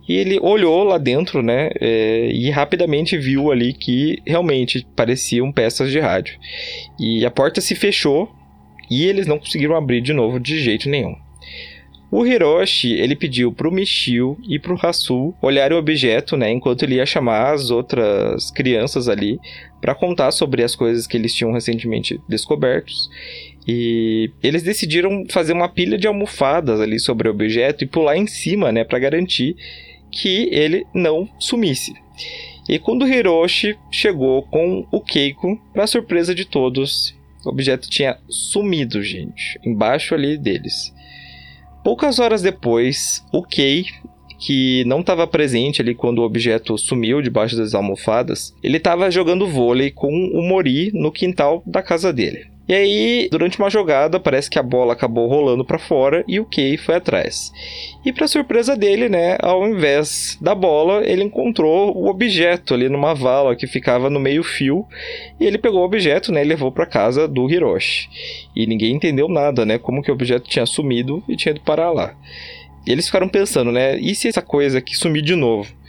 E 0.08 0.14
ele 0.14 0.40
olhou 0.40 0.82
lá 0.82 0.98
dentro, 0.98 1.42
né? 1.42 1.70
É, 1.80 2.30
e 2.32 2.50
rapidamente 2.50 3.16
viu 3.16 3.52
ali 3.52 3.72
que 3.72 4.18
realmente 4.26 4.86
pareciam 4.96 5.52
peças 5.52 5.90
de 5.90 6.00
rádio. 6.00 6.36
E 6.98 7.24
a 7.24 7.30
porta 7.30 7.60
se 7.60 7.74
fechou 7.74 8.28
e 8.90 9.04
eles 9.04 9.26
não 9.26 9.38
conseguiram 9.38 9.76
abrir 9.76 10.00
de 10.00 10.12
novo 10.12 10.40
de 10.40 10.58
jeito 10.60 10.88
nenhum. 10.88 11.14
O 12.10 12.26
Hiroshi, 12.26 12.92
ele 12.92 13.14
pediu 13.14 13.52
pro 13.52 13.70
Michio 13.70 14.36
e 14.48 14.58
pro 14.58 14.78
Hasu 14.82 15.32
olharem 15.40 15.76
o 15.76 15.80
objeto, 15.80 16.36
né, 16.36 16.50
enquanto 16.50 16.82
ele 16.82 16.96
ia 16.96 17.06
chamar 17.06 17.52
as 17.52 17.70
outras 17.70 18.50
crianças 18.50 19.08
ali 19.08 19.38
para 19.80 19.94
contar 19.94 20.32
sobre 20.32 20.64
as 20.64 20.74
coisas 20.74 21.06
que 21.06 21.16
eles 21.16 21.32
tinham 21.32 21.52
recentemente 21.52 22.20
descobertos. 22.28 23.08
E 23.66 24.30
eles 24.42 24.64
decidiram 24.64 25.24
fazer 25.30 25.52
uma 25.52 25.68
pilha 25.68 25.96
de 25.96 26.08
almofadas 26.08 26.80
ali 26.80 26.98
sobre 26.98 27.28
o 27.28 27.30
objeto 27.30 27.84
e 27.84 27.86
pular 27.86 28.16
em 28.16 28.26
cima, 28.26 28.72
né, 28.72 28.82
para 28.82 28.98
garantir 28.98 29.54
que 30.10 30.48
ele 30.50 30.84
não 30.92 31.28
sumisse. 31.38 31.94
E 32.68 32.78
quando 32.78 33.02
o 33.02 33.08
Hiroshi 33.08 33.76
chegou 33.90 34.42
com 34.42 34.84
o 34.90 35.00
Keiko, 35.00 35.60
para 35.72 35.86
surpresa 35.86 36.34
de 36.34 36.44
todos, 36.44 37.14
o 37.44 37.50
objeto 37.50 37.88
tinha 37.88 38.18
sumido, 38.28 39.00
gente, 39.00 39.60
embaixo 39.64 40.12
ali 40.12 40.36
deles. 40.36 40.92
Poucas 41.82 42.18
horas 42.18 42.42
depois, 42.42 43.24
o 43.32 43.42
Kei, 43.42 43.86
que 44.38 44.84
não 44.84 45.00
estava 45.00 45.26
presente 45.26 45.80
ali 45.80 45.94
quando 45.94 46.18
o 46.18 46.24
objeto 46.24 46.76
sumiu 46.76 47.22
debaixo 47.22 47.56
das 47.56 47.74
almofadas, 47.74 48.54
ele 48.62 48.76
estava 48.76 49.10
jogando 49.10 49.46
vôlei 49.46 49.90
com 49.90 50.08
o 50.08 50.42
Mori 50.42 50.90
no 50.92 51.10
quintal 51.10 51.62
da 51.66 51.82
casa 51.82 52.12
dele. 52.12 52.49
E 52.70 52.72
aí, 52.72 53.28
durante 53.32 53.58
uma 53.58 53.68
jogada, 53.68 54.20
parece 54.20 54.48
que 54.48 54.56
a 54.56 54.62
bola 54.62 54.92
acabou 54.92 55.26
rolando 55.26 55.64
para 55.64 55.76
fora 55.76 56.24
e 56.28 56.38
o 56.38 56.44
Kei 56.44 56.76
foi 56.76 56.94
atrás. 56.94 57.52
E 58.04 58.12
para 58.12 58.28
surpresa 58.28 58.76
dele, 58.76 59.08
né, 59.08 59.36
ao 59.40 59.66
invés 59.66 60.38
da 60.40 60.54
bola, 60.54 61.04
ele 61.04 61.24
encontrou 61.24 61.92
o 61.96 62.08
objeto 62.08 62.72
ali 62.72 62.88
numa 62.88 63.12
vala 63.12 63.56
que 63.56 63.66
ficava 63.66 64.08
no 64.08 64.20
meio-fio, 64.20 64.86
e 65.40 65.46
ele 65.46 65.58
pegou 65.58 65.80
o 65.80 65.84
objeto, 65.84 66.30
né, 66.30 66.42
e 66.42 66.44
levou 66.44 66.70
para 66.70 66.86
casa 66.86 67.26
do 67.26 67.50
Hiroshi. 67.50 68.08
E 68.54 68.68
ninguém 68.68 68.94
entendeu 68.94 69.28
nada, 69.28 69.66
né, 69.66 69.76
como 69.76 70.00
que 70.00 70.12
o 70.12 70.14
objeto 70.14 70.48
tinha 70.48 70.64
sumido 70.64 71.24
e 71.28 71.34
tinha 71.34 71.50
ido 71.50 71.62
parar 71.62 71.90
lá. 71.90 72.14
E 72.86 72.92
eles 72.92 73.06
ficaram 73.06 73.28
pensando, 73.28 73.70
né, 73.70 73.98
e 73.98 74.14
se 74.14 74.28
essa 74.28 74.42
coisa 74.42 74.78
aqui 74.78 74.96
sumir 74.96 75.22
de 75.22 75.34
novo? 75.34 75.80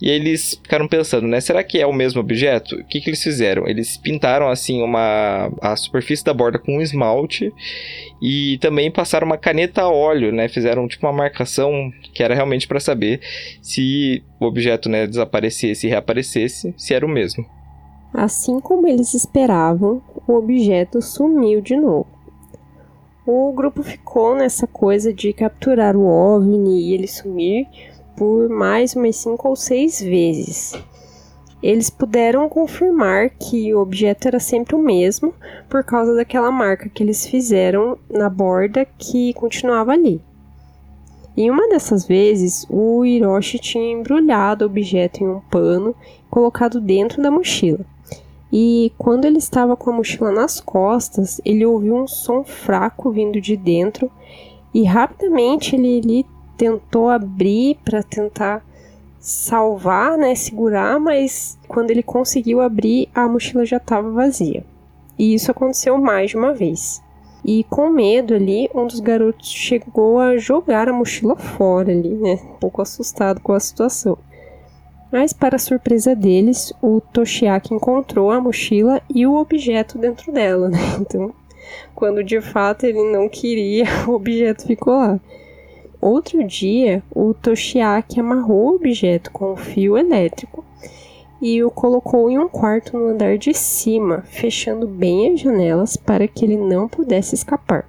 E 0.00 0.08
eles 0.08 0.58
ficaram 0.62 0.86
pensando, 0.86 1.26
né? 1.26 1.40
Será 1.40 1.62
que 1.64 1.78
é 1.78 1.86
o 1.86 1.92
mesmo 1.92 2.20
objeto? 2.20 2.76
O 2.76 2.84
que, 2.84 3.00
que 3.00 3.10
eles 3.10 3.22
fizeram? 3.22 3.66
Eles 3.66 3.96
pintaram 3.96 4.48
assim 4.48 4.82
uma 4.82 5.50
a 5.60 5.74
superfície 5.76 6.24
da 6.24 6.34
borda 6.34 6.58
com 6.58 6.76
um 6.76 6.80
esmalte 6.80 7.52
e 8.20 8.58
também 8.58 8.90
passaram 8.90 9.26
uma 9.26 9.38
caneta 9.38 9.82
a 9.82 9.90
óleo, 9.90 10.32
né? 10.32 10.48
Fizeram 10.48 10.86
tipo 10.86 11.06
uma 11.06 11.12
marcação 11.12 11.90
que 12.14 12.22
era 12.22 12.34
realmente 12.34 12.68
para 12.68 12.80
saber 12.80 13.20
se 13.62 14.22
o 14.40 14.46
objeto, 14.46 14.88
né, 14.88 15.06
desaparecesse 15.06 15.86
e 15.86 15.90
reaparecesse, 15.90 16.74
se 16.76 16.94
era 16.94 17.04
o 17.04 17.08
mesmo. 17.08 17.44
Assim 18.12 18.60
como 18.60 18.86
eles 18.86 19.14
esperavam, 19.14 20.02
o 20.26 20.34
objeto 20.34 21.02
sumiu 21.02 21.60
de 21.60 21.76
novo. 21.76 22.15
O 23.28 23.52
grupo 23.52 23.82
ficou 23.82 24.36
nessa 24.36 24.68
coisa 24.68 25.12
de 25.12 25.32
capturar 25.32 25.96
o 25.96 26.06
OVNI 26.06 26.80
e 26.80 26.94
ele 26.94 27.08
sumir 27.08 27.66
por 28.16 28.48
mais 28.48 28.94
umas 28.94 29.16
cinco 29.16 29.48
ou 29.48 29.56
seis 29.56 30.00
vezes. 30.00 30.74
Eles 31.60 31.90
puderam 31.90 32.48
confirmar 32.48 33.30
que 33.30 33.74
o 33.74 33.80
objeto 33.80 34.28
era 34.28 34.38
sempre 34.38 34.76
o 34.76 34.78
mesmo 34.78 35.34
por 35.68 35.82
causa 35.82 36.14
daquela 36.14 36.52
marca 36.52 36.88
que 36.88 37.02
eles 37.02 37.26
fizeram 37.26 37.98
na 38.08 38.30
borda 38.30 38.86
que 38.96 39.34
continuava 39.34 39.90
ali. 39.90 40.22
Em 41.36 41.50
uma 41.50 41.68
dessas 41.68 42.06
vezes, 42.06 42.64
o 42.70 43.04
Hiroshi 43.04 43.58
tinha 43.58 43.92
embrulhado 43.92 44.64
o 44.64 44.68
objeto 44.68 45.24
em 45.24 45.26
um 45.26 45.40
pano 45.50 45.96
e 46.00 46.30
colocado 46.30 46.80
dentro 46.80 47.20
da 47.20 47.30
mochila. 47.32 47.84
E 48.52 48.92
quando 48.96 49.24
ele 49.24 49.38
estava 49.38 49.76
com 49.76 49.90
a 49.90 49.92
mochila 49.92 50.30
nas 50.30 50.60
costas, 50.60 51.40
ele 51.44 51.66
ouviu 51.66 51.96
um 51.96 52.06
som 52.06 52.44
fraco 52.44 53.10
vindo 53.10 53.40
de 53.40 53.56
dentro 53.56 54.10
e 54.72 54.84
rapidamente 54.84 55.74
ele, 55.74 55.88
ele 55.88 56.26
tentou 56.56 57.08
abrir 57.08 57.78
para 57.84 58.02
tentar 58.02 58.64
salvar, 59.18 60.16
né, 60.16 60.34
segurar, 60.34 61.00
mas 61.00 61.58
quando 61.66 61.90
ele 61.90 62.02
conseguiu 62.02 62.60
abrir, 62.60 63.08
a 63.14 63.28
mochila 63.28 63.66
já 63.66 63.78
estava 63.78 64.10
vazia. 64.10 64.64
E 65.18 65.34
isso 65.34 65.50
aconteceu 65.50 65.98
mais 65.98 66.30
de 66.30 66.36
uma 66.36 66.54
vez. 66.54 67.02
E 67.44 67.64
com 67.64 67.90
medo 67.90 68.34
ali, 68.34 68.70
um 68.74 68.86
dos 68.86 69.00
garotos 69.00 69.48
chegou 69.48 70.20
a 70.20 70.36
jogar 70.36 70.88
a 70.88 70.92
mochila 70.92 71.36
fora 71.36 71.90
ali, 71.90 72.10
né, 72.10 72.38
um 72.50 72.58
pouco 72.58 72.80
assustado 72.80 73.40
com 73.40 73.52
a 73.52 73.60
situação. 73.60 74.16
Mas, 75.18 75.32
para 75.32 75.58
surpresa 75.58 76.14
deles, 76.14 76.74
o 76.82 77.00
Toshiaki 77.00 77.72
encontrou 77.72 78.30
a 78.30 78.38
mochila 78.38 79.00
e 79.08 79.26
o 79.26 79.34
objeto 79.36 79.96
dentro 79.96 80.30
dela, 80.30 80.68
né? 80.68 80.78
Então, 81.00 81.32
quando 81.94 82.22
de 82.22 82.38
fato 82.42 82.84
ele 82.84 83.02
não 83.10 83.26
queria, 83.26 83.86
o 84.06 84.10
objeto 84.10 84.66
ficou 84.66 84.92
lá. 84.92 85.18
Outro 86.02 86.44
dia, 86.44 87.02
o 87.10 87.32
Toshiaki 87.32 88.20
amarrou 88.20 88.72
o 88.72 88.74
objeto 88.74 89.30
com 89.30 89.54
um 89.54 89.56
fio 89.56 89.96
elétrico 89.96 90.62
e 91.40 91.64
o 91.64 91.70
colocou 91.70 92.30
em 92.30 92.36
um 92.36 92.46
quarto 92.46 92.98
no 92.98 93.08
andar 93.08 93.38
de 93.38 93.54
cima, 93.54 94.22
fechando 94.26 94.86
bem 94.86 95.32
as 95.32 95.40
janelas 95.40 95.96
para 95.96 96.28
que 96.28 96.44
ele 96.44 96.58
não 96.58 96.90
pudesse 96.90 97.34
escapar. 97.34 97.88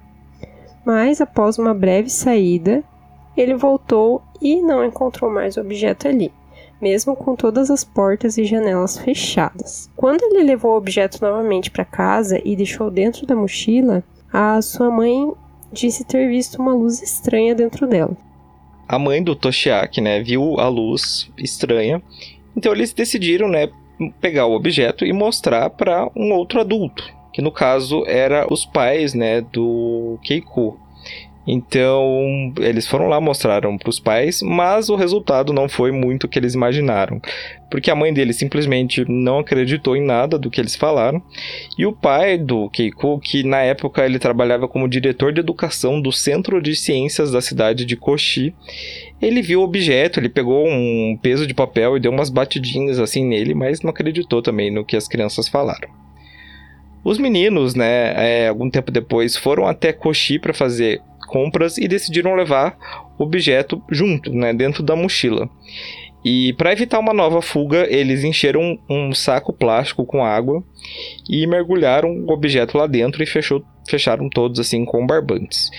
Mas 0.82 1.20
após 1.20 1.58
uma 1.58 1.74
breve 1.74 2.08
saída, 2.08 2.82
ele 3.36 3.54
voltou 3.54 4.22
e 4.40 4.62
não 4.62 4.82
encontrou 4.82 5.30
mais 5.30 5.58
o 5.58 5.60
objeto 5.60 6.08
ali, 6.08 6.32
mesmo 6.80 7.16
com 7.16 7.34
todas 7.34 7.70
as 7.70 7.84
portas 7.84 8.38
e 8.38 8.44
janelas 8.44 8.98
fechadas. 8.98 9.90
Quando 9.96 10.22
ele 10.22 10.42
levou 10.42 10.72
o 10.72 10.76
objeto 10.76 11.18
novamente 11.20 11.70
para 11.70 11.84
casa 11.84 12.40
e 12.44 12.54
deixou 12.54 12.90
dentro 12.90 13.26
da 13.26 13.34
mochila, 13.34 14.02
a 14.32 14.60
sua 14.62 14.90
mãe 14.90 15.32
disse 15.72 16.04
ter 16.04 16.28
visto 16.28 16.60
uma 16.60 16.72
luz 16.72 17.02
estranha 17.02 17.54
dentro 17.54 17.86
dela. 17.86 18.16
A 18.86 18.98
mãe 18.98 19.22
do 19.22 19.36
Toshiaki, 19.36 20.00
né, 20.00 20.22
viu 20.22 20.58
a 20.58 20.68
luz 20.68 21.30
estranha, 21.36 22.02
então 22.56 22.72
eles 22.72 22.92
decidiram, 22.92 23.48
né, 23.48 23.68
pegar 24.20 24.46
o 24.46 24.54
objeto 24.54 25.04
e 25.04 25.12
mostrar 25.12 25.68
para 25.70 26.08
um 26.16 26.32
outro 26.32 26.60
adulto, 26.60 27.04
que 27.32 27.42
no 27.42 27.52
caso 27.52 28.04
era 28.06 28.46
os 28.50 28.64
pais, 28.64 29.12
né, 29.12 29.40
do 29.40 30.18
Keiko. 30.22 30.78
Então, 31.50 32.52
eles 32.58 32.86
foram 32.86 33.08
lá, 33.08 33.18
mostraram 33.18 33.78
para 33.78 33.88
os 33.88 33.98
pais, 33.98 34.42
mas 34.42 34.90
o 34.90 34.96
resultado 34.96 35.50
não 35.50 35.66
foi 35.66 35.90
muito 35.90 36.24
o 36.24 36.28
que 36.28 36.38
eles 36.38 36.52
imaginaram. 36.52 37.22
Porque 37.70 37.90
a 37.90 37.94
mãe 37.94 38.12
dele 38.12 38.34
simplesmente 38.34 39.02
não 39.08 39.38
acreditou 39.38 39.96
em 39.96 40.04
nada 40.04 40.38
do 40.38 40.50
que 40.50 40.60
eles 40.60 40.76
falaram. 40.76 41.22
E 41.78 41.86
o 41.86 41.92
pai 41.92 42.36
do 42.36 42.68
Keiko, 42.68 43.18
que 43.18 43.42
na 43.42 43.62
época 43.62 44.04
ele 44.04 44.18
trabalhava 44.18 44.68
como 44.68 44.86
diretor 44.86 45.32
de 45.32 45.40
educação 45.40 46.02
do 46.02 46.12
Centro 46.12 46.60
de 46.60 46.76
Ciências 46.76 47.32
da 47.32 47.40
cidade 47.40 47.86
de 47.86 47.96
Koshi, 47.96 48.54
ele 49.18 49.40
viu 49.40 49.60
o 49.60 49.64
objeto, 49.64 50.20
ele 50.20 50.28
pegou 50.28 50.68
um 50.68 51.18
peso 51.22 51.46
de 51.46 51.54
papel 51.54 51.96
e 51.96 52.00
deu 52.00 52.12
umas 52.12 52.28
batidinhas 52.28 52.98
assim 52.98 53.24
nele, 53.24 53.54
mas 53.54 53.80
não 53.80 53.88
acreditou 53.88 54.42
também 54.42 54.70
no 54.70 54.84
que 54.84 54.96
as 54.96 55.08
crianças 55.08 55.48
falaram. 55.48 55.88
Os 57.02 57.16
meninos, 57.16 57.74
né, 57.74 58.12
é, 58.16 58.48
algum 58.48 58.68
tempo 58.68 58.90
depois, 58.90 59.34
foram 59.34 59.66
até 59.66 59.94
Koshi 59.94 60.38
para 60.38 60.52
fazer 60.52 61.00
compras 61.28 61.78
e 61.78 61.86
decidiram 61.86 62.34
levar 62.34 62.76
o 63.18 63.22
objeto 63.22 63.80
junto, 63.90 64.32
né, 64.32 64.52
dentro 64.52 64.82
da 64.82 64.96
mochila. 64.96 65.48
E 66.24 66.52
para 66.54 66.72
evitar 66.72 66.98
uma 66.98 67.14
nova 67.14 67.40
fuga, 67.40 67.86
eles 67.88 68.24
encheram 68.24 68.78
um 68.90 69.14
saco 69.14 69.52
plástico 69.52 70.04
com 70.04 70.24
água 70.24 70.64
e 71.28 71.46
mergulharam 71.46 72.10
o 72.10 72.32
objeto 72.32 72.76
lá 72.76 72.86
dentro 72.86 73.22
e 73.22 73.26
fechou, 73.26 73.62
fecharam 73.88 74.28
todos 74.28 74.58
assim 74.58 74.84
com 74.84 75.06
barbantes. 75.06 75.70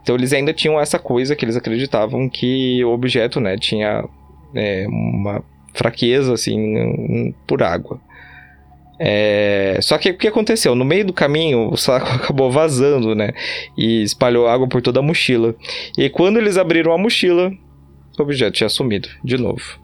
Então 0.00 0.14
eles 0.14 0.32
ainda 0.32 0.54
tinham 0.54 0.80
essa 0.80 0.98
coisa 0.98 1.34
que 1.34 1.44
eles 1.44 1.56
acreditavam 1.56 2.28
que 2.28 2.82
o 2.84 2.90
objeto, 2.90 3.40
né, 3.40 3.56
tinha 3.56 4.04
é, 4.54 4.86
uma 4.86 5.42
fraqueza 5.74 6.32
assim 6.32 7.34
por 7.46 7.62
água. 7.62 8.00
É... 8.98 9.78
Só 9.82 9.96
que 9.96 10.10
o 10.10 10.16
que 10.16 10.28
aconteceu? 10.28 10.74
No 10.74 10.84
meio 10.84 11.04
do 11.04 11.12
caminho, 11.12 11.70
o 11.70 11.76
saco 11.76 12.06
acabou 12.12 12.50
vazando, 12.50 13.14
né? 13.14 13.32
E 13.76 14.02
espalhou 14.02 14.48
água 14.48 14.68
por 14.68 14.82
toda 14.82 15.00
a 15.00 15.02
mochila. 15.02 15.54
E 15.96 16.08
quando 16.08 16.38
eles 16.38 16.56
abriram 16.56 16.92
a 16.92 16.98
mochila, 16.98 17.52
o 18.18 18.22
objeto 18.22 18.52
tinha 18.52 18.68
sumido 18.68 19.08
de 19.22 19.38
novo. 19.38 19.78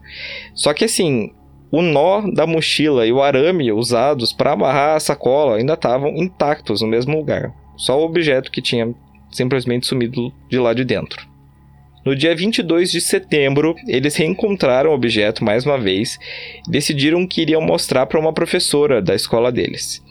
Só 0.53 0.73
que 0.73 0.85
assim, 0.85 1.31
o 1.71 1.81
nó 1.81 2.21
da 2.31 2.45
mochila 2.45 3.05
e 3.05 3.11
o 3.11 3.21
arame 3.21 3.71
usados 3.71 4.33
para 4.33 4.51
amarrar 4.51 4.95
a 4.95 4.99
sacola 4.99 5.57
ainda 5.57 5.73
estavam 5.73 6.09
intactos 6.15 6.81
no 6.81 6.87
mesmo 6.87 7.17
lugar. 7.17 7.53
Só 7.77 7.99
o 7.99 8.05
objeto 8.05 8.51
que 8.51 8.61
tinha 8.61 8.93
simplesmente 9.31 9.85
sumido 9.85 10.31
de 10.49 10.57
lá 10.57 10.73
de 10.73 10.85
dentro. 10.85 11.27
No 12.05 12.15
dia 12.15 12.35
22 12.35 12.91
de 12.91 13.01
setembro, 13.01 13.75
eles 13.87 14.15
reencontraram 14.15 14.91
o 14.91 14.93
objeto 14.93 15.43
mais 15.43 15.65
uma 15.65 15.75
vez 15.75 16.19
e 16.67 16.69
decidiram 16.69 17.25
que 17.25 17.41
iriam 17.41 17.61
mostrar 17.61 18.05
para 18.05 18.19
uma 18.19 18.31
professora 18.31 19.01
da 19.01 19.15
escola 19.15 19.51
deles. 19.51 20.03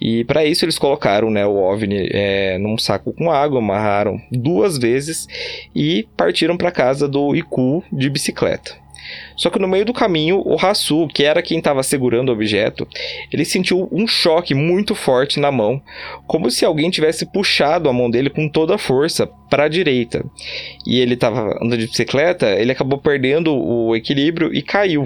E 0.00 0.22
para 0.24 0.44
isso 0.44 0.64
eles 0.64 0.78
colocaram 0.78 1.28
né, 1.28 1.44
o 1.44 1.56
OVNI 1.56 2.08
é, 2.12 2.56
num 2.56 2.78
saco 2.78 3.12
com 3.12 3.32
água, 3.32 3.58
amarraram 3.58 4.22
duas 4.30 4.78
vezes 4.78 5.26
e 5.74 6.06
partiram 6.16 6.56
para 6.56 6.70
casa 6.70 7.08
do 7.08 7.34
Iku 7.34 7.82
de 7.92 8.08
bicicleta. 8.08 8.79
Só 9.36 9.50
que 9.50 9.58
no 9.58 9.68
meio 9.68 9.84
do 9.84 9.92
caminho, 9.92 10.42
o 10.44 10.56
Hasu, 10.60 11.08
que 11.08 11.24
era 11.24 11.42
quem 11.42 11.58
estava 11.58 11.82
segurando 11.82 12.28
o 12.28 12.32
objeto, 12.32 12.86
ele 13.32 13.44
sentiu 13.44 13.88
um 13.90 14.06
choque 14.06 14.54
muito 14.54 14.94
forte 14.94 15.40
na 15.40 15.50
mão, 15.50 15.80
como 16.26 16.50
se 16.50 16.64
alguém 16.64 16.90
tivesse 16.90 17.24
puxado 17.26 17.88
a 17.88 17.92
mão 17.92 18.10
dele 18.10 18.30
com 18.30 18.48
toda 18.48 18.74
a 18.74 18.78
força 18.78 19.26
para 19.48 19.64
a 19.64 19.68
direita. 19.68 20.24
E 20.86 21.00
ele 21.00 21.14
estava 21.14 21.56
andando 21.62 21.78
de 21.78 21.86
bicicleta, 21.86 22.50
ele 22.50 22.72
acabou 22.72 22.98
perdendo 22.98 23.54
o 23.54 23.96
equilíbrio 23.96 24.54
e 24.54 24.62
caiu. 24.62 25.04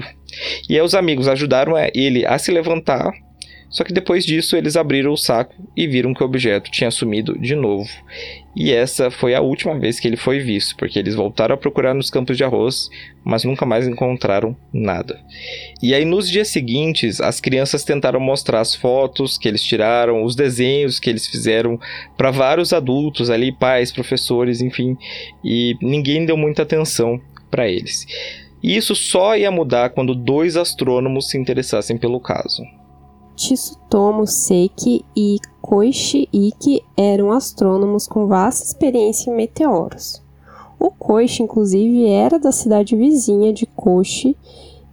E 0.69 0.75
aí 0.75 0.81
os 0.81 0.95
amigos 0.95 1.27
ajudaram 1.27 1.73
ele 1.93 2.25
a 2.25 2.37
se 2.37 2.51
levantar 2.51 3.11
só 3.75 3.83
que 3.83 3.91
depois 3.91 4.25
disso 4.25 4.55
eles 4.55 4.77
abriram 4.77 5.11
o 5.11 5.17
saco 5.17 5.53
e 5.75 5.85
viram 5.85 6.13
que 6.13 6.23
o 6.23 6.25
objeto 6.25 6.71
tinha 6.71 6.89
sumido 6.89 7.37
de 7.37 7.55
novo. 7.55 7.89
E 8.55 8.71
essa 8.71 9.11
foi 9.11 9.35
a 9.35 9.41
última 9.41 9.77
vez 9.77 9.99
que 9.99 10.07
ele 10.07 10.15
foi 10.15 10.39
visto, 10.39 10.77
porque 10.77 10.97
eles 10.97 11.13
voltaram 11.13 11.55
a 11.55 11.57
procurar 11.57 11.93
nos 11.93 12.09
campos 12.09 12.37
de 12.37 12.43
arroz, 12.45 12.89
mas 13.21 13.43
nunca 13.43 13.65
mais 13.65 13.85
encontraram 13.85 14.55
nada. 14.71 15.19
E 15.83 15.93
aí 15.93 16.05
nos 16.05 16.29
dias 16.29 16.47
seguintes, 16.47 17.19
as 17.19 17.41
crianças 17.41 17.83
tentaram 17.83 18.17
mostrar 18.17 18.61
as 18.61 18.73
fotos 18.73 19.37
que 19.37 19.45
eles 19.45 19.61
tiraram, 19.61 20.23
os 20.23 20.37
desenhos 20.37 20.97
que 20.97 21.09
eles 21.09 21.27
fizeram 21.27 21.77
para 22.15 22.31
vários 22.31 22.71
adultos 22.71 23.29
ali, 23.29 23.51
pais, 23.51 23.91
professores, 23.91 24.61
enfim, 24.61 24.95
e 25.43 25.75
ninguém 25.81 26.25
deu 26.25 26.37
muita 26.37 26.61
atenção 26.61 27.19
para 27.51 27.67
eles. 27.67 28.05
E 28.63 28.77
isso 28.77 28.95
só 28.95 29.35
ia 29.35 29.51
mudar 29.51 29.89
quando 29.89 30.15
dois 30.15 30.55
astrônomos 30.55 31.29
se 31.29 31.37
interessassem 31.37 31.97
pelo 31.97 32.21
caso. 32.21 32.63
Tsutomu 33.35 34.25
Seiki 34.25 35.03
e 35.15 35.39
Koichi 35.61 36.29
Iki 36.31 36.83
eram 36.95 37.31
astrônomos 37.31 38.07
com 38.07 38.27
vasta 38.27 38.65
experiência 38.65 39.29
em 39.29 39.35
meteoros. 39.35 40.23
O 40.79 40.89
Koichi, 40.89 41.43
inclusive, 41.43 42.07
era 42.07 42.39
da 42.39 42.51
cidade 42.51 42.95
vizinha 42.95 43.51
de 43.51 43.65
Koshi 43.65 44.37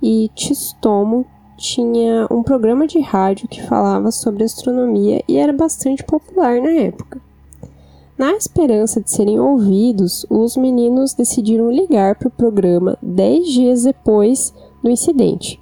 e 0.03 0.31
Tsutomu 0.35 1.25
tinha 1.57 2.27
um 2.31 2.43
programa 2.43 2.87
de 2.89 2.99
rádio 2.99 3.47
que 3.47 3.63
falava 3.63 4.11
sobre 4.11 4.43
astronomia 4.43 5.23
e 5.29 5.37
era 5.37 5.53
bastante 5.53 6.03
popular 6.03 6.61
na 6.61 6.71
época. 6.71 7.21
Na 8.19 8.33
esperança 8.33 9.01
de 9.01 9.11
serem 9.11 9.39
ouvidos, 9.39 10.27
os 10.29 10.57
meninos 10.57 11.15
decidiram 11.15 11.71
ligar 11.71 12.17
para 12.17 12.29
o 12.29 12.33
programa 12.33 12.99
dez 13.01 13.49
dias 13.49 13.85
depois 13.85 14.53
do 14.83 14.91
incidente. 14.91 15.62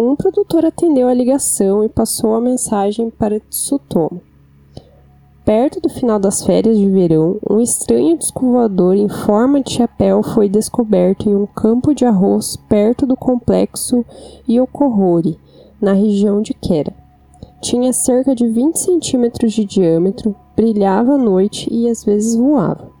Um 0.00 0.14
produtor 0.14 0.64
atendeu 0.64 1.08
a 1.08 1.12
ligação 1.12 1.82
e 1.82 1.88
passou 1.88 2.32
a 2.36 2.40
mensagem 2.40 3.10
para 3.10 3.40
Tsutomu. 3.40 4.22
Perto 5.44 5.80
do 5.80 5.88
final 5.88 6.20
das 6.20 6.44
férias 6.44 6.78
de 6.78 6.88
verão, 6.88 7.40
um 7.50 7.60
estranho 7.60 8.16
disco 8.16 8.46
voador 8.46 8.94
em 8.94 9.08
forma 9.08 9.60
de 9.60 9.72
chapéu 9.72 10.22
foi 10.22 10.48
descoberto 10.48 11.28
em 11.28 11.34
um 11.34 11.46
campo 11.46 11.92
de 11.92 12.04
arroz 12.04 12.54
perto 12.68 13.04
do 13.04 13.16
complexo 13.16 14.04
Yokohori, 14.48 15.36
na 15.80 15.94
região 15.94 16.40
de 16.42 16.54
Kera. 16.54 16.94
Tinha 17.60 17.92
cerca 17.92 18.36
de 18.36 18.46
20 18.46 18.76
centímetros 18.76 19.52
de 19.52 19.64
diâmetro, 19.64 20.32
brilhava 20.54 21.14
à 21.14 21.18
noite 21.18 21.66
e 21.72 21.88
às 21.88 22.04
vezes 22.04 22.36
voava. 22.36 22.97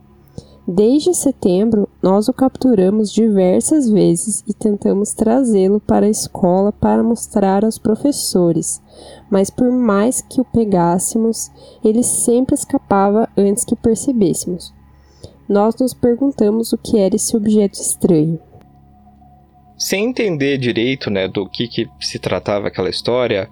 Desde 0.70 1.14
setembro, 1.14 1.88
nós 2.02 2.28
o 2.28 2.32
capturamos 2.34 3.10
diversas 3.10 3.88
vezes 3.88 4.44
e 4.46 4.52
tentamos 4.52 5.14
trazê-lo 5.14 5.80
para 5.80 6.04
a 6.04 6.10
escola 6.10 6.70
para 6.70 7.02
mostrar 7.02 7.64
aos 7.64 7.78
professores, 7.78 8.78
mas 9.30 9.48
por 9.48 9.72
mais 9.72 10.20
que 10.20 10.42
o 10.42 10.44
pegássemos, 10.44 11.50
ele 11.82 12.02
sempre 12.02 12.54
escapava 12.54 13.26
antes 13.34 13.64
que 13.64 13.74
percebêssemos. 13.74 14.74
Nós 15.48 15.74
nos 15.76 15.94
perguntamos 15.94 16.70
o 16.74 16.76
que 16.76 16.98
era 16.98 17.16
esse 17.16 17.34
objeto 17.34 17.80
estranho. 17.80 18.38
Sem 19.78 20.10
entender 20.10 20.58
direito 20.58 21.08
né, 21.08 21.28
do 21.28 21.48
que, 21.48 21.66
que 21.66 21.88
se 21.98 22.18
tratava 22.18 22.68
aquela 22.68 22.90
história, 22.90 23.48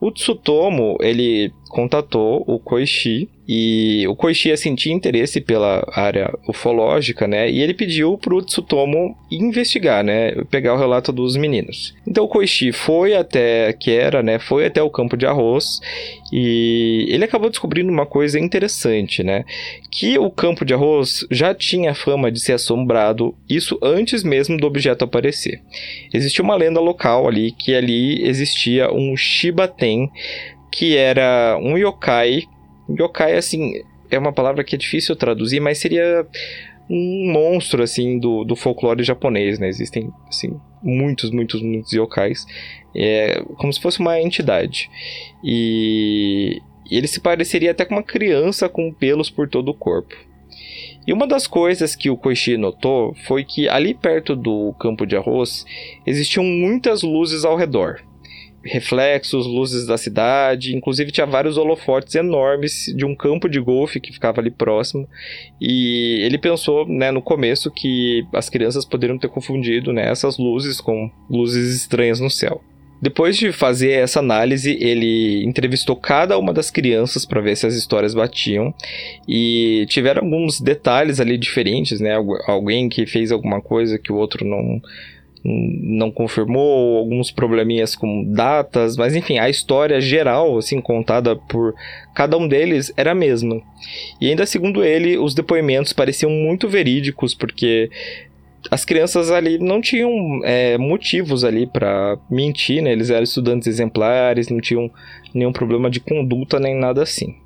o 0.00 0.12
Tsutomo, 0.12 0.96
ele 1.00 1.52
contatou 1.70 2.44
o 2.46 2.58
Koichi 2.58 3.28
e 3.48 4.06
o 4.06 4.14
Koichi 4.14 4.52
assim, 4.52 4.74
tinha 4.76 4.94
interesse 4.94 5.40
pela 5.40 5.84
área 5.92 6.32
ufológica, 6.46 7.26
né? 7.26 7.50
E 7.50 7.60
ele 7.60 7.74
pediu 7.74 8.16
pro 8.16 8.42
Tsutomo 8.42 9.16
investigar, 9.30 10.04
né? 10.04 10.32
Pegar 10.50 10.74
o 10.74 10.78
relato 10.78 11.10
dos 11.10 11.36
meninos. 11.36 11.94
Então 12.06 12.24
o 12.24 12.28
Koichi 12.28 12.70
foi 12.70 13.14
até 13.14 13.72
Kera, 13.72 14.22
né? 14.22 14.38
Foi 14.38 14.66
até 14.66 14.82
o 14.82 14.90
campo 14.90 15.16
de 15.16 15.26
arroz 15.26 15.80
e 16.32 17.06
ele 17.08 17.24
acabou 17.24 17.50
descobrindo 17.50 17.90
uma 17.90 18.06
coisa 18.06 18.38
interessante, 18.38 19.22
né? 19.22 19.44
Que 19.90 20.18
o 20.18 20.30
campo 20.30 20.64
de 20.64 20.74
arroz 20.74 21.26
já 21.30 21.52
tinha 21.52 21.94
fama 21.94 22.30
de 22.30 22.40
ser 22.40 22.52
assombrado, 22.52 23.34
isso 23.48 23.78
antes 23.82 24.22
mesmo 24.22 24.56
do 24.58 24.66
objeto 24.66 25.04
aparecer. 25.04 25.60
Existia 26.12 26.44
uma 26.44 26.56
lenda 26.56 26.78
local 26.78 27.26
ali 27.26 27.50
que 27.50 27.74
ali 27.74 28.22
existia 28.22 28.92
um 28.92 29.16
Shibaten, 29.16 30.08
que 30.70 30.96
era 30.96 31.58
um 31.60 31.76
yokai. 31.76 32.44
Yokai, 32.88 33.36
assim, 33.36 33.82
é 34.10 34.18
uma 34.18 34.32
palavra 34.32 34.64
que 34.64 34.74
é 34.74 34.78
difícil 34.78 35.16
traduzir, 35.16 35.60
mas 35.60 35.78
seria 35.78 36.26
um 36.88 37.32
monstro, 37.32 37.82
assim, 37.82 38.18
do, 38.18 38.44
do 38.44 38.56
folclore 38.56 39.02
japonês, 39.02 39.58
né? 39.58 39.68
Existem, 39.68 40.10
assim, 40.28 40.58
muitos, 40.82 41.30
muitos, 41.30 41.62
muitos 41.62 41.92
yokais. 41.92 42.46
É 42.94 43.42
como 43.56 43.72
se 43.72 43.80
fosse 43.80 44.00
uma 44.00 44.20
entidade. 44.20 44.90
E 45.44 46.60
ele 46.90 47.06
se 47.06 47.20
pareceria 47.20 47.70
até 47.70 47.84
com 47.84 47.94
uma 47.94 48.02
criança 48.02 48.68
com 48.68 48.92
pelos 48.92 49.30
por 49.30 49.48
todo 49.48 49.68
o 49.68 49.74
corpo. 49.74 50.14
E 51.06 51.12
uma 51.12 51.26
das 51.26 51.46
coisas 51.46 51.94
que 51.94 52.10
o 52.10 52.16
Koichi 52.16 52.56
notou 52.56 53.14
foi 53.26 53.44
que 53.44 53.68
ali 53.68 53.94
perto 53.94 54.36
do 54.36 54.74
campo 54.78 55.06
de 55.06 55.16
arroz 55.16 55.64
existiam 56.04 56.44
muitas 56.44 57.02
luzes 57.02 57.44
ao 57.44 57.56
redor 57.56 58.02
reflexos, 58.62 59.46
luzes 59.46 59.86
da 59.86 59.96
cidade, 59.96 60.76
inclusive 60.76 61.10
tinha 61.10 61.26
vários 61.26 61.56
holofotes 61.56 62.14
enormes 62.14 62.92
de 62.94 63.04
um 63.04 63.14
campo 63.14 63.48
de 63.48 63.58
golfe 63.58 64.00
que 64.00 64.12
ficava 64.12 64.40
ali 64.40 64.50
próximo. 64.50 65.08
E 65.60 66.20
ele 66.22 66.38
pensou, 66.38 66.86
né, 66.86 67.10
no 67.10 67.22
começo 67.22 67.70
que 67.70 68.24
as 68.32 68.50
crianças 68.50 68.84
poderiam 68.84 69.18
ter 69.18 69.28
confundido, 69.28 69.92
né, 69.92 70.10
essas 70.10 70.38
luzes 70.38 70.80
com 70.80 71.10
luzes 71.28 71.74
estranhas 71.74 72.20
no 72.20 72.30
céu. 72.30 72.62
Depois 73.02 73.34
de 73.34 73.50
fazer 73.50 73.92
essa 73.92 74.18
análise, 74.18 74.76
ele 74.78 75.42
entrevistou 75.44 75.96
cada 75.96 76.36
uma 76.36 76.52
das 76.52 76.70
crianças 76.70 77.24
para 77.24 77.40
ver 77.40 77.56
se 77.56 77.66
as 77.66 77.74
histórias 77.74 78.12
batiam 78.12 78.74
e 79.26 79.86
tiveram 79.88 80.22
alguns 80.22 80.60
detalhes 80.60 81.18
ali 81.18 81.38
diferentes, 81.38 81.98
né? 81.98 82.14
Alguém 82.46 82.90
que 82.90 83.06
fez 83.06 83.32
alguma 83.32 83.62
coisa 83.62 83.98
que 83.98 84.12
o 84.12 84.16
outro 84.16 84.44
não 84.44 84.82
não 85.44 86.10
confirmou, 86.10 86.98
alguns 86.98 87.30
probleminhas 87.30 87.96
com 87.96 88.24
datas, 88.24 88.96
mas 88.96 89.14
enfim, 89.16 89.38
a 89.38 89.48
história 89.48 90.00
geral, 90.00 90.58
assim, 90.58 90.80
contada 90.80 91.34
por 91.34 91.74
cada 92.14 92.36
um 92.36 92.46
deles 92.46 92.92
era 92.96 93.12
a 93.12 93.14
mesma. 93.14 93.60
E 94.20 94.28
ainda 94.28 94.44
segundo 94.44 94.84
ele, 94.84 95.16
os 95.16 95.34
depoimentos 95.34 95.92
pareciam 95.92 96.30
muito 96.30 96.68
verídicos, 96.68 97.34
porque 97.34 97.90
as 98.70 98.84
crianças 98.84 99.30
ali 99.30 99.58
não 99.58 99.80
tinham 99.80 100.10
é, 100.44 100.76
motivos 100.76 101.44
ali 101.44 101.66
para 101.66 102.18
mentir, 102.30 102.82
né? 102.82 102.92
Eles 102.92 103.08
eram 103.08 103.22
estudantes 103.22 103.66
exemplares, 103.66 104.48
não 104.48 104.60
tinham 104.60 104.90
nenhum 105.32 105.52
problema 105.52 105.88
de 105.88 106.00
conduta 106.00 106.58
nem 106.58 106.74
nada 106.74 107.02
assim. 107.02 107.36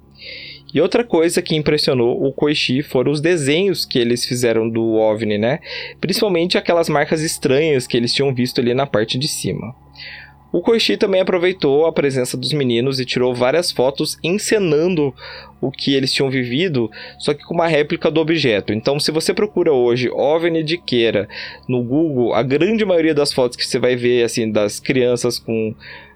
E 0.75 0.81
outra 0.81 1.05
coisa 1.05 1.41
que 1.41 1.55
impressionou 1.55 2.21
o 2.21 2.33
Koichi 2.33 2.83
foram 2.83 3.13
os 3.13 3.21
desenhos 3.21 3.85
que 3.85 3.97
eles 3.97 4.27
fizeram 4.27 4.69
do 4.69 4.95
OVNI, 4.95 5.39
né? 5.39 5.61
Principalmente 6.01 6.59
aquelas 6.59 6.89
marcas 6.89 7.23
estranhas 7.23 7.87
que 7.87 7.97
eles 7.97 8.13
tinham 8.13 8.35
visto 8.35 8.61
ali 8.61 8.75
na 8.75 8.85
parte 8.85 9.17
de 9.17 9.29
cima. 9.29 9.73
O 10.55 10.61
Koichi 10.61 10.97
também 10.97 11.21
aproveitou 11.21 11.87
a 11.87 11.93
presença 11.93 12.37
dos 12.37 12.53
meninos 12.53 13.01
e 13.01 13.05
tirou 13.05 13.35
várias 13.35 13.73
fotos 13.73 14.17
encenando 14.23 15.13
o 15.61 15.71
que 15.71 15.95
eles 15.95 16.13
tinham 16.13 16.31
vivido, 16.31 16.91
só 17.19 17.35
que 17.35 17.45
com 17.45 17.55
uma 17.55 17.67
réplica 17.67 18.11
do 18.11 18.21
objeto. 18.21 18.73
Então, 18.73 19.01
se 19.01 19.11
você 19.11 19.35
procura 19.35 19.73
hoje 19.73 20.11
OVNI 20.11 20.63
de 20.63 20.79
Queira 20.79 21.29
no 21.69 21.83
Google, 21.83 22.35
a 22.35 22.43
grande 22.43 22.85
maioria 22.85 23.15
das 23.15 23.33
fotos 23.33 23.57
que 23.57 23.67
você 23.67 23.81
vai 23.81 23.97
ver 23.97 24.25
assim 24.25 24.51
das 24.51 24.79
crianças 24.79 25.39
com 25.39 25.75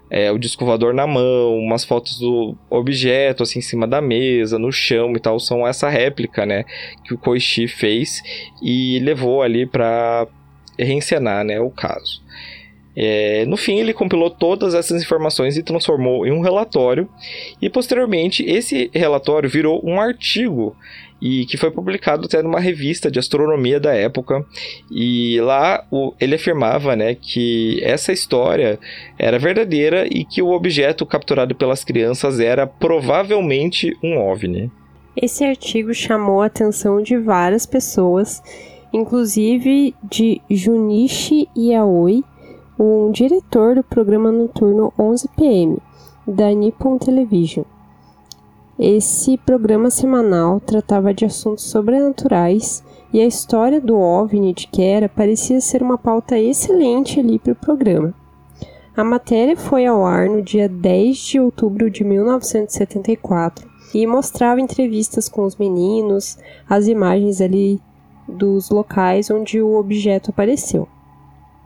é, 0.09 0.31
o 0.31 0.37
disco 0.39 0.65
voador 0.65 0.93
na 0.93 1.05
mão, 1.05 1.57
umas 1.57 1.83
fotos 1.83 2.19
do 2.19 2.55
objeto 2.69 3.43
assim 3.43 3.59
em 3.59 3.61
cima 3.61 3.87
da 3.87 4.01
mesa, 4.01 4.57
no 4.57 4.71
chão 4.71 5.13
e 5.15 5.19
tal, 5.19 5.39
são 5.39 5.67
essa 5.67 5.89
réplica, 5.89 6.45
né, 6.45 6.65
que 7.03 7.13
o 7.13 7.17
Koichi 7.17 7.67
fez 7.67 8.21
e 8.61 8.99
levou 8.99 9.41
ali 9.41 9.65
para 9.65 10.27
reencenar, 10.77 11.43
né, 11.43 11.59
o 11.59 11.69
caso. 11.69 12.21
É, 12.95 13.45
no 13.45 13.55
fim, 13.55 13.79
ele 13.79 13.93
compilou 13.93 14.29
todas 14.29 14.73
essas 14.73 15.01
informações 15.01 15.55
e 15.55 15.63
transformou 15.63 16.25
em 16.25 16.31
um 16.31 16.41
relatório, 16.41 17.07
e 17.61 17.69
posteriormente 17.69 18.43
esse 18.43 18.89
relatório 18.93 19.49
virou 19.49 19.79
um 19.85 20.01
artigo 20.01 20.75
e 21.21 21.45
que 21.45 21.57
foi 21.57 21.71
publicado 21.71 22.25
até 22.25 22.41
numa 22.41 22.59
revista 22.59 23.11
de 23.11 23.19
astronomia 23.19 23.79
da 23.79 23.93
época. 23.93 24.45
E 24.89 25.39
lá 25.41 25.85
o, 25.91 26.13
ele 26.19 26.35
afirmava 26.35 26.95
né, 26.95 27.15
que 27.15 27.81
essa 27.83 28.11
história 28.11 28.79
era 29.17 29.39
verdadeira 29.39 30.07
e 30.09 30.23
que 30.23 30.41
o 30.41 30.51
objeto 30.51 31.05
capturado 31.05 31.55
pelas 31.55 31.83
crianças 31.83 32.39
era 32.39 32.65
provavelmente 32.65 33.97
um 34.03 34.17
OVNI. 34.17 34.71
Esse 35.15 35.43
artigo 35.43 35.93
chamou 35.93 36.41
a 36.41 36.45
atenção 36.45 37.01
de 37.01 37.17
várias 37.17 37.65
pessoas, 37.65 38.41
inclusive 38.93 39.93
de 40.03 40.41
Junichi 40.49 41.49
Yaoi, 41.57 42.23
um 42.79 43.11
diretor 43.11 43.75
do 43.75 43.83
programa 43.83 44.31
noturno 44.31 44.93
11 44.97 45.27
PM 45.35 45.77
da 46.25 46.49
Nippon 46.51 46.97
Television. 46.97 47.65
Esse 48.81 49.37
programa 49.37 49.89
semanal 49.89 50.61
tratava 50.61 51.13
de 51.13 51.25
assuntos 51.25 51.65
sobrenaturais 51.65 52.81
e 53.11 53.19
a 53.19 53.25
história 53.25 53.81
do 53.81 53.99
OVNI 53.99 54.53
de 54.53 54.67
Kera 54.67 55.09
parecia 55.09 55.59
ser 55.59 55.83
uma 55.83 55.97
pauta 55.97 56.39
excelente 56.39 57.19
ali 57.19 57.37
para 57.37 57.51
o 57.51 57.55
programa. 57.57 58.13
A 58.95 59.03
matéria 59.03 59.57
foi 59.57 59.85
ao 59.85 60.05
ar 60.05 60.29
no 60.29 60.41
dia 60.41 60.69
10 60.69 61.17
de 61.17 61.41
outubro 61.41 61.91
de 61.91 62.05
1974 62.05 63.69
e 63.93 64.07
mostrava 64.07 64.61
entrevistas 64.61 65.27
com 65.27 65.43
os 65.43 65.57
meninos, 65.57 66.37
as 66.69 66.87
imagens 66.87 67.41
ali 67.41 67.81
dos 68.29 68.69
locais 68.69 69.29
onde 69.29 69.61
o 69.61 69.77
objeto 69.77 70.29
apareceu. 70.29 70.87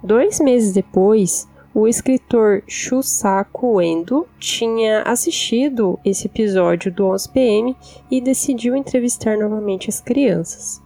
Dois 0.04 0.40
meses 0.40 0.74
depois, 0.74 1.48
o 1.74 1.88
escritor 1.88 2.62
Shusaku 2.68 3.82
Endo 3.82 4.28
tinha 4.40 5.02
assistido 5.02 6.00
esse 6.06 6.28
episódio 6.28 6.92
do 6.92 7.06
11PM 7.06 7.76
e 8.12 8.22
decidiu 8.22 8.76
entrevistar 8.76 9.38
novamente 9.38 9.90
as 9.90 10.00
crianças. 10.00 10.82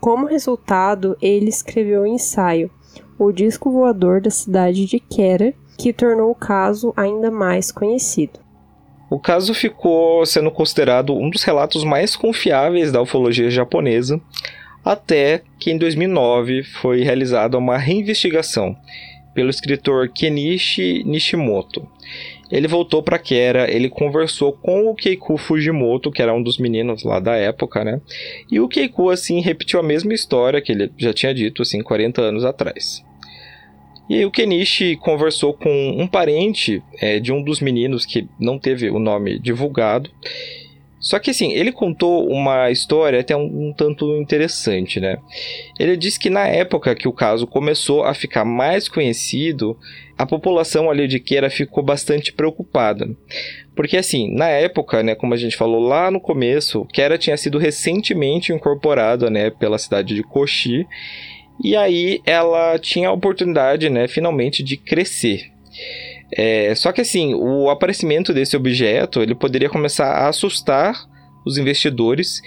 Como 0.00 0.26
resultado, 0.26 1.16
ele 1.20 1.50
escreveu 1.50 2.00
o 2.00 2.04
um 2.04 2.06
ensaio 2.06 2.70
O 3.18 3.30
Disco 3.30 3.70
Voador 3.70 4.22
da 4.22 4.30
Cidade 4.30 4.86
de 4.86 4.98
Kera, 4.98 5.52
que 5.76 5.92
tornou 5.92 6.30
o 6.30 6.34
caso 6.34 6.94
ainda 6.96 7.30
mais 7.30 7.70
conhecido. 7.70 8.40
O 9.10 9.20
caso 9.20 9.52
ficou 9.52 10.24
sendo 10.24 10.50
considerado 10.50 11.14
um 11.14 11.28
dos 11.28 11.42
relatos 11.42 11.84
mais 11.84 12.16
confiáveis 12.16 12.90
da 12.90 13.02
ufologia 13.02 13.50
japonesa, 13.50 14.20
até 14.82 15.42
que 15.58 15.70
em 15.70 15.76
2009 15.76 16.64
foi 16.64 17.02
realizada 17.02 17.58
uma 17.58 17.76
reinvestigação 17.76 18.76
pelo 19.36 19.50
escritor 19.50 20.08
Kenichi 20.08 21.04
Nishimoto. 21.04 21.86
Ele 22.50 22.66
voltou 22.66 23.02
para 23.02 23.18
Kera, 23.18 23.70
ele 23.70 23.90
conversou 23.90 24.52
com 24.52 24.88
o 24.88 24.94
Keiku 24.94 25.36
Fujimoto, 25.36 26.10
que 26.10 26.22
era 26.22 26.32
um 26.32 26.42
dos 26.42 26.58
meninos 26.58 27.04
lá 27.04 27.20
da 27.20 27.36
época, 27.36 27.84
né? 27.84 28.00
E 28.50 28.58
o 28.58 28.66
Keiku, 28.66 29.10
assim, 29.10 29.40
repetiu 29.40 29.78
a 29.78 29.82
mesma 29.82 30.14
história 30.14 30.62
que 30.62 30.72
ele 30.72 30.90
já 30.96 31.12
tinha 31.12 31.34
dito, 31.34 31.60
assim, 31.60 31.82
40 31.82 32.22
anos 32.22 32.44
atrás. 32.44 33.04
E 34.08 34.24
o 34.24 34.30
Kenichi 34.30 34.96
conversou 34.96 35.52
com 35.52 35.96
um 35.98 36.06
parente 36.06 36.82
é, 37.00 37.18
de 37.18 37.32
um 37.32 37.42
dos 37.42 37.60
meninos 37.60 38.06
que 38.06 38.26
não 38.40 38.58
teve 38.58 38.88
o 38.88 39.00
nome 39.00 39.38
divulgado 39.38 40.08
só 40.98 41.18
que 41.18 41.30
assim, 41.30 41.52
ele 41.52 41.70
contou 41.70 42.26
uma 42.28 42.70
história 42.70 43.20
até 43.20 43.36
um, 43.36 43.68
um, 43.68 43.72
tanto 43.72 44.16
interessante, 44.16 44.98
né? 44.98 45.18
Ele 45.78 45.96
disse 45.96 46.18
que 46.18 46.30
na 46.30 46.46
época 46.46 46.94
que 46.94 47.06
o 47.06 47.12
caso 47.12 47.46
começou 47.46 48.04
a 48.04 48.14
ficar 48.14 48.44
mais 48.44 48.88
conhecido, 48.88 49.78
a 50.16 50.24
população 50.24 50.90
ali 50.90 51.06
de 51.06 51.20
Queira 51.20 51.50
ficou 51.50 51.84
bastante 51.84 52.32
preocupada. 52.32 53.08
Porque 53.74 53.96
assim, 53.96 54.34
na 54.34 54.48
época, 54.48 55.02
né, 55.02 55.14
como 55.14 55.34
a 55.34 55.36
gente 55.36 55.56
falou 55.56 55.80
lá 55.80 56.10
no 56.10 56.20
começo, 56.20 56.86
Queira 56.86 57.18
tinha 57.18 57.36
sido 57.36 57.58
recentemente 57.58 58.52
incorporada, 58.52 59.28
né, 59.28 59.50
pela 59.50 59.78
cidade 59.78 60.14
de 60.14 60.22
Kochi, 60.22 60.86
e 61.62 61.76
aí 61.76 62.20
ela 62.24 62.78
tinha 62.78 63.08
a 63.08 63.12
oportunidade, 63.12 63.90
né, 63.90 64.08
finalmente 64.08 64.62
de 64.62 64.78
crescer. 64.78 65.52
É, 66.32 66.74
só 66.74 66.92
que 66.92 67.00
assim, 67.00 67.34
o 67.34 67.70
aparecimento 67.70 68.32
desse 68.32 68.56
objeto 68.56 69.22
ele 69.22 69.34
poderia 69.34 69.68
começar 69.68 70.06
a 70.06 70.28
assustar 70.28 71.06
os 71.44 71.56
investidores 71.58 72.42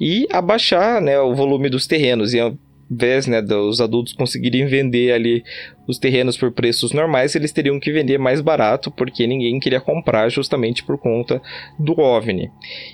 e 0.00 0.26
abaixar 0.30 1.00
né, 1.00 1.18
o 1.18 1.34
volume 1.34 1.68
dos 1.68 1.86
terrenos. 1.86 2.32
E 2.32 2.40
vez, 2.88 3.26
né, 3.26 3.40
dos 3.42 3.80
adultos 3.80 4.12
conseguirem 4.12 4.66
vender 4.66 5.12
ali 5.12 5.42
os 5.86 5.98
terrenos 5.98 6.36
por 6.36 6.52
preços 6.52 6.92
normais, 6.92 7.34
eles 7.34 7.52
teriam 7.52 7.80
que 7.80 7.92
vender 7.92 8.18
mais 8.18 8.40
barato, 8.40 8.90
porque 8.90 9.26
ninguém 9.26 9.58
queria 9.58 9.80
comprar 9.80 10.28
justamente 10.28 10.84
por 10.84 10.98
conta 10.98 11.42
do 11.78 11.98
OVNI. 11.98 12.50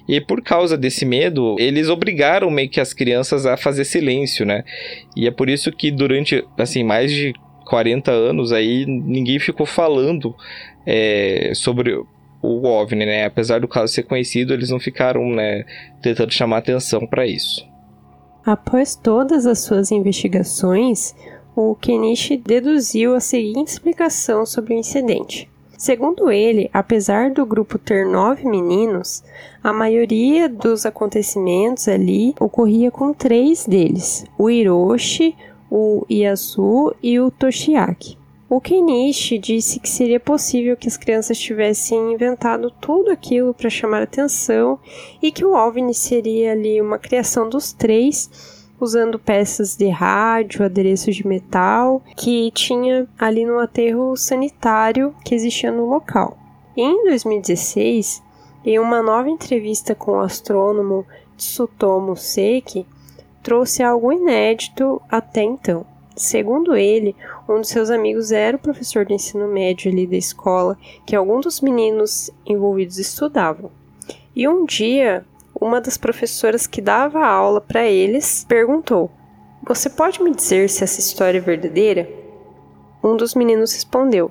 E 0.08 0.20
por 0.20 0.42
causa 0.42 0.76
desse 0.76 1.04
medo, 1.04 1.56
eles 1.58 1.88
obrigaram 1.88 2.50
meio 2.50 2.68
que 2.68 2.80
as 2.80 2.92
crianças 2.92 3.46
a 3.46 3.56
fazer 3.56 3.84
silêncio, 3.84 4.44
né? 4.44 4.64
E 5.16 5.26
é 5.26 5.30
por 5.30 5.48
isso 5.48 5.70
que 5.70 5.90
durante, 5.90 6.44
assim, 6.58 6.82
mais 6.82 7.12
de 7.12 7.32
40 7.70 8.10
anos 8.10 8.50
aí, 8.50 8.84
ninguém 8.84 9.38
ficou 9.38 9.64
falando 9.64 10.34
é, 10.84 11.52
sobre 11.54 11.94
o 12.42 12.66
OVNI, 12.66 13.06
né? 13.06 13.24
Apesar 13.24 13.60
do 13.60 13.68
caso 13.68 13.92
ser 13.92 14.02
conhecido, 14.02 14.52
eles 14.52 14.70
não 14.70 14.80
ficaram, 14.80 15.24
né, 15.30 15.64
tentando 16.02 16.32
chamar 16.32 16.58
atenção 16.58 17.06
para 17.06 17.24
isso. 17.24 17.64
Após 18.44 18.96
todas 18.96 19.46
as 19.46 19.60
suas 19.60 19.92
investigações, 19.92 21.14
o 21.54 21.76
Kenichi 21.76 22.36
deduziu 22.36 23.14
a 23.14 23.20
seguinte 23.20 23.68
explicação 23.68 24.44
sobre 24.44 24.74
o 24.74 24.76
incidente. 24.76 25.48
Segundo 25.78 26.30
ele, 26.30 26.68
apesar 26.72 27.30
do 27.30 27.46
grupo 27.46 27.78
ter 27.78 28.04
nove 28.04 28.44
meninos, 28.44 29.22
a 29.62 29.72
maioria 29.72 30.48
dos 30.48 30.84
acontecimentos 30.84 31.86
ali 31.86 32.34
ocorria 32.40 32.90
com 32.90 33.14
três 33.14 33.64
deles: 33.64 34.26
o 34.36 34.50
Hiroshi, 34.50 35.36
o 35.70 36.04
Yasu 36.10 36.94
e 37.02 37.20
o 37.20 37.30
Toshiaki. 37.30 38.18
O 38.48 38.60
Kenichi 38.60 39.38
disse 39.38 39.78
que 39.78 39.88
seria 39.88 40.18
possível 40.18 40.76
que 40.76 40.88
as 40.88 40.96
crianças 40.96 41.38
tivessem 41.38 42.12
inventado 42.12 42.68
tudo 42.80 43.08
aquilo 43.08 43.54
para 43.54 43.70
chamar 43.70 44.02
atenção 44.02 44.76
e 45.22 45.30
que 45.30 45.44
o 45.44 45.52
OVNI 45.52 45.94
seria 45.94 46.50
ali 46.50 46.80
uma 46.80 46.98
criação 46.98 47.48
dos 47.48 47.72
três, 47.72 48.68
usando 48.80 49.20
peças 49.20 49.76
de 49.76 49.88
rádio, 49.88 50.64
adereços 50.64 51.14
de 51.14 51.24
metal, 51.24 52.02
que 52.16 52.50
tinha 52.50 53.06
ali 53.16 53.46
no 53.46 53.60
aterro 53.60 54.16
sanitário 54.16 55.14
que 55.24 55.32
existia 55.32 55.70
no 55.70 55.88
local. 55.88 56.36
Em 56.76 57.04
2016, 57.04 58.20
em 58.64 58.80
uma 58.80 59.00
nova 59.00 59.30
entrevista 59.30 59.94
com 59.94 60.12
o 60.12 60.20
astrônomo 60.20 61.06
Tsutomu 61.36 62.16
Seki, 62.16 62.84
trouxe 63.42 63.82
algo 63.82 64.12
inédito 64.12 65.00
até 65.08 65.42
então. 65.42 65.86
Segundo 66.16 66.76
ele, 66.76 67.16
um 67.48 67.60
dos 67.60 67.68
seus 67.70 67.88
amigos 67.88 68.30
era 68.30 68.56
o 68.56 68.60
professor 68.60 69.06
de 69.06 69.14
ensino 69.14 69.48
médio 69.48 69.90
ali 69.90 70.06
da 70.06 70.16
escola 70.16 70.76
que 71.06 71.16
algum 71.16 71.40
dos 71.40 71.60
meninos 71.60 72.30
envolvidos 72.44 72.98
estudavam. 72.98 73.70
E 74.36 74.46
um 74.46 74.64
dia, 74.64 75.24
uma 75.58 75.80
das 75.80 75.96
professoras 75.96 76.66
que 76.66 76.82
dava 76.82 77.24
aula 77.24 77.60
para 77.60 77.86
eles 77.86 78.44
perguntou: 78.46 79.10
Você 79.66 79.88
pode 79.88 80.22
me 80.22 80.34
dizer 80.34 80.68
se 80.68 80.84
essa 80.84 81.00
história 81.00 81.38
é 81.38 81.40
verdadeira? 81.40 82.08
Um 83.02 83.16
dos 83.16 83.34
meninos 83.34 83.72
respondeu: 83.72 84.30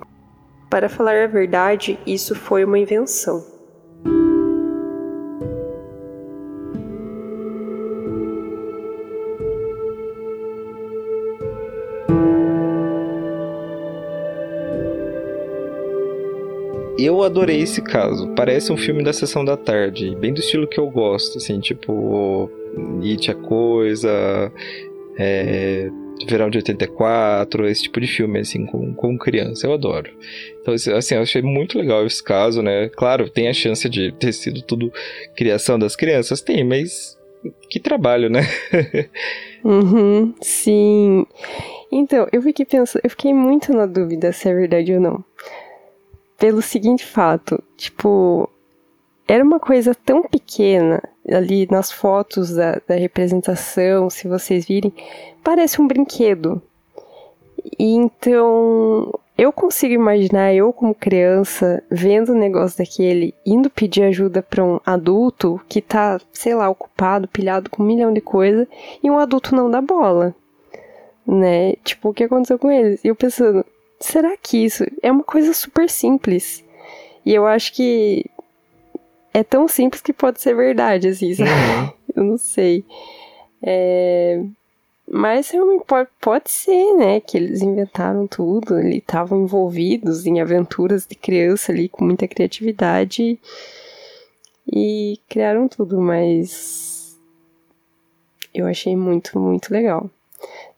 Para 0.70 0.88
falar 0.88 1.24
a 1.24 1.26
verdade, 1.26 1.98
isso 2.06 2.34
foi 2.36 2.64
uma 2.64 2.78
invenção. 2.78 3.44
Eu 17.00 17.22
adorei 17.22 17.62
esse 17.62 17.80
caso. 17.80 18.28
Parece 18.36 18.70
um 18.70 18.76
filme 18.76 19.02
da 19.02 19.12
sessão 19.12 19.42
da 19.42 19.56
tarde, 19.56 20.14
bem 20.16 20.34
do 20.34 20.40
estilo 20.40 20.68
que 20.68 20.78
eu 20.78 20.90
gosto, 20.90 21.38
assim, 21.38 21.58
tipo 21.58 22.50
It 23.02 23.30
a 23.30 23.34
Coisa, 23.34 24.52
é, 25.16 25.88
Verão 26.28 26.50
de 26.50 26.58
84, 26.58 27.66
esse 27.66 27.84
tipo 27.84 27.98
de 27.98 28.06
filme, 28.06 28.40
assim, 28.40 28.66
com, 28.66 28.92
com 28.92 29.16
criança. 29.16 29.66
Eu 29.66 29.72
adoro. 29.72 30.10
Então, 30.60 30.74
assim, 30.74 31.14
eu 31.14 31.22
achei 31.22 31.40
muito 31.40 31.78
legal 31.78 32.04
esse 32.04 32.22
caso, 32.22 32.60
né? 32.60 32.90
Claro, 32.90 33.30
tem 33.30 33.48
a 33.48 33.54
chance 33.54 33.88
de 33.88 34.12
ter 34.12 34.32
sido 34.32 34.60
tudo 34.60 34.92
criação 35.34 35.78
das 35.78 35.96
crianças, 35.96 36.42
tem, 36.42 36.62
mas 36.62 37.18
que 37.70 37.80
trabalho, 37.80 38.28
né? 38.28 38.42
uhum, 39.64 40.34
sim. 40.42 41.24
Então, 41.90 42.28
eu 42.30 42.42
fiquei 42.42 42.66
pensando, 42.66 43.00
eu 43.02 43.08
fiquei 43.08 43.32
muito 43.32 43.72
na 43.72 43.86
dúvida 43.86 44.30
se 44.32 44.50
é 44.50 44.54
verdade 44.54 44.92
ou 44.92 45.00
não 45.00 45.24
pelo 46.40 46.62
seguinte 46.62 47.04
fato, 47.04 47.62
tipo, 47.76 48.48
era 49.28 49.44
uma 49.44 49.60
coisa 49.60 49.94
tão 49.94 50.22
pequena 50.22 51.02
ali 51.30 51.68
nas 51.70 51.92
fotos 51.92 52.54
da, 52.54 52.80
da 52.88 52.94
representação, 52.94 54.08
se 54.08 54.26
vocês 54.26 54.64
virem, 54.64 54.92
parece 55.44 55.82
um 55.82 55.86
brinquedo. 55.86 56.60
E 57.78 57.92
então 57.92 59.12
eu 59.36 59.52
consigo 59.52 59.92
imaginar 59.92 60.54
eu 60.54 60.72
como 60.72 60.94
criança 60.94 61.82
vendo 61.90 62.32
um 62.32 62.38
negócio 62.38 62.78
daquele, 62.78 63.34
indo 63.44 63.68
pedir 63.68 64.04
ajuda 64.04 64.42
para 64.42 64.64
um 64.64 64.80
adulto 64.84 65.60
que 65.68 65.82
tá, 65.82 66.18
sei 66.32 66.54
lá, 66.54 66.70
ocupado, 66.70 67.28
pilhado 67.28 67.68
com 67.68 67.82
um 67.82 67.86
milhão 67.86 68.14
de 68.14 68.22
coisas, 68.22 68.66
e 69.02 69.10
um 69.10 69.18
adulto 69.18 69.54
não 69.54 69.70
dá 69.70 69.82
bola. 69.82 70.34
Né? 71.26 71.74
Tipo, 71.84 72.08
o 72.08 72.14
que 72.14 72.24
aconteceu 72.24 72.58
com 72.58 72.70
eles? 72.70 73.04
E 73.04 73.08
eu 73.08 73.14
pensando, 73.14 73.62
será 74.00 74.36
que 74.36 74.64
isso 74.64 74.84
é 75.02 75.12
uma 75.12 75.22
coisa 75.22 75.52
super 75.52 75.88
simples? 75.88 76.64
E 77.24 77.34
eu 77.34 77.46
acho 77.46 77.72
que 77.74 78.24
é 79.32 79.44
tão 79.44 79.68
simples 79.68 80.02
que 80.02 80.12
pode 80.12 80.40
ser 80.40 80.54
verdade, 80.54 81.08
assim, 81.08 81.34
sabe? 81.34 81.50
Uhum. 81.50 81.92
Eu 82.16 82.24
não 82.24 82.38
sei. 82.38 82.84
É... 83.62 84.42
Mas 85.12 85.50
realmente 85.50 85.84
pode, 85.84 86.08
pode 86.20 86.50
ser, 86.50 86.94
né? 86.94 87.20
Que 87.20 87.36
eles 87.36 87.62
inventaram 87.62 88.26
tudo, 88.26 88.74
ali 88.74 88.98
estavam 88.98 89.42
envolvidos 89.42 90.24
em 90.24 90.40
aventuras 90.40 91.06
de 91.06 91.14
criança 91.14 91.72
ali 91.72 91.88
com 91.88 92.04
muita 92.04 92.28
criatividade 92.28 93.38
e 94.72 95.18
criaram 95.28 95.66
tudo, 95.66 96.00
mas 96.00 97.18
eu 98.54 98.66
achei 98.66 98.96
muito, 98.96 99.38
muito 99.38 99.72
legal. 99.72 100.08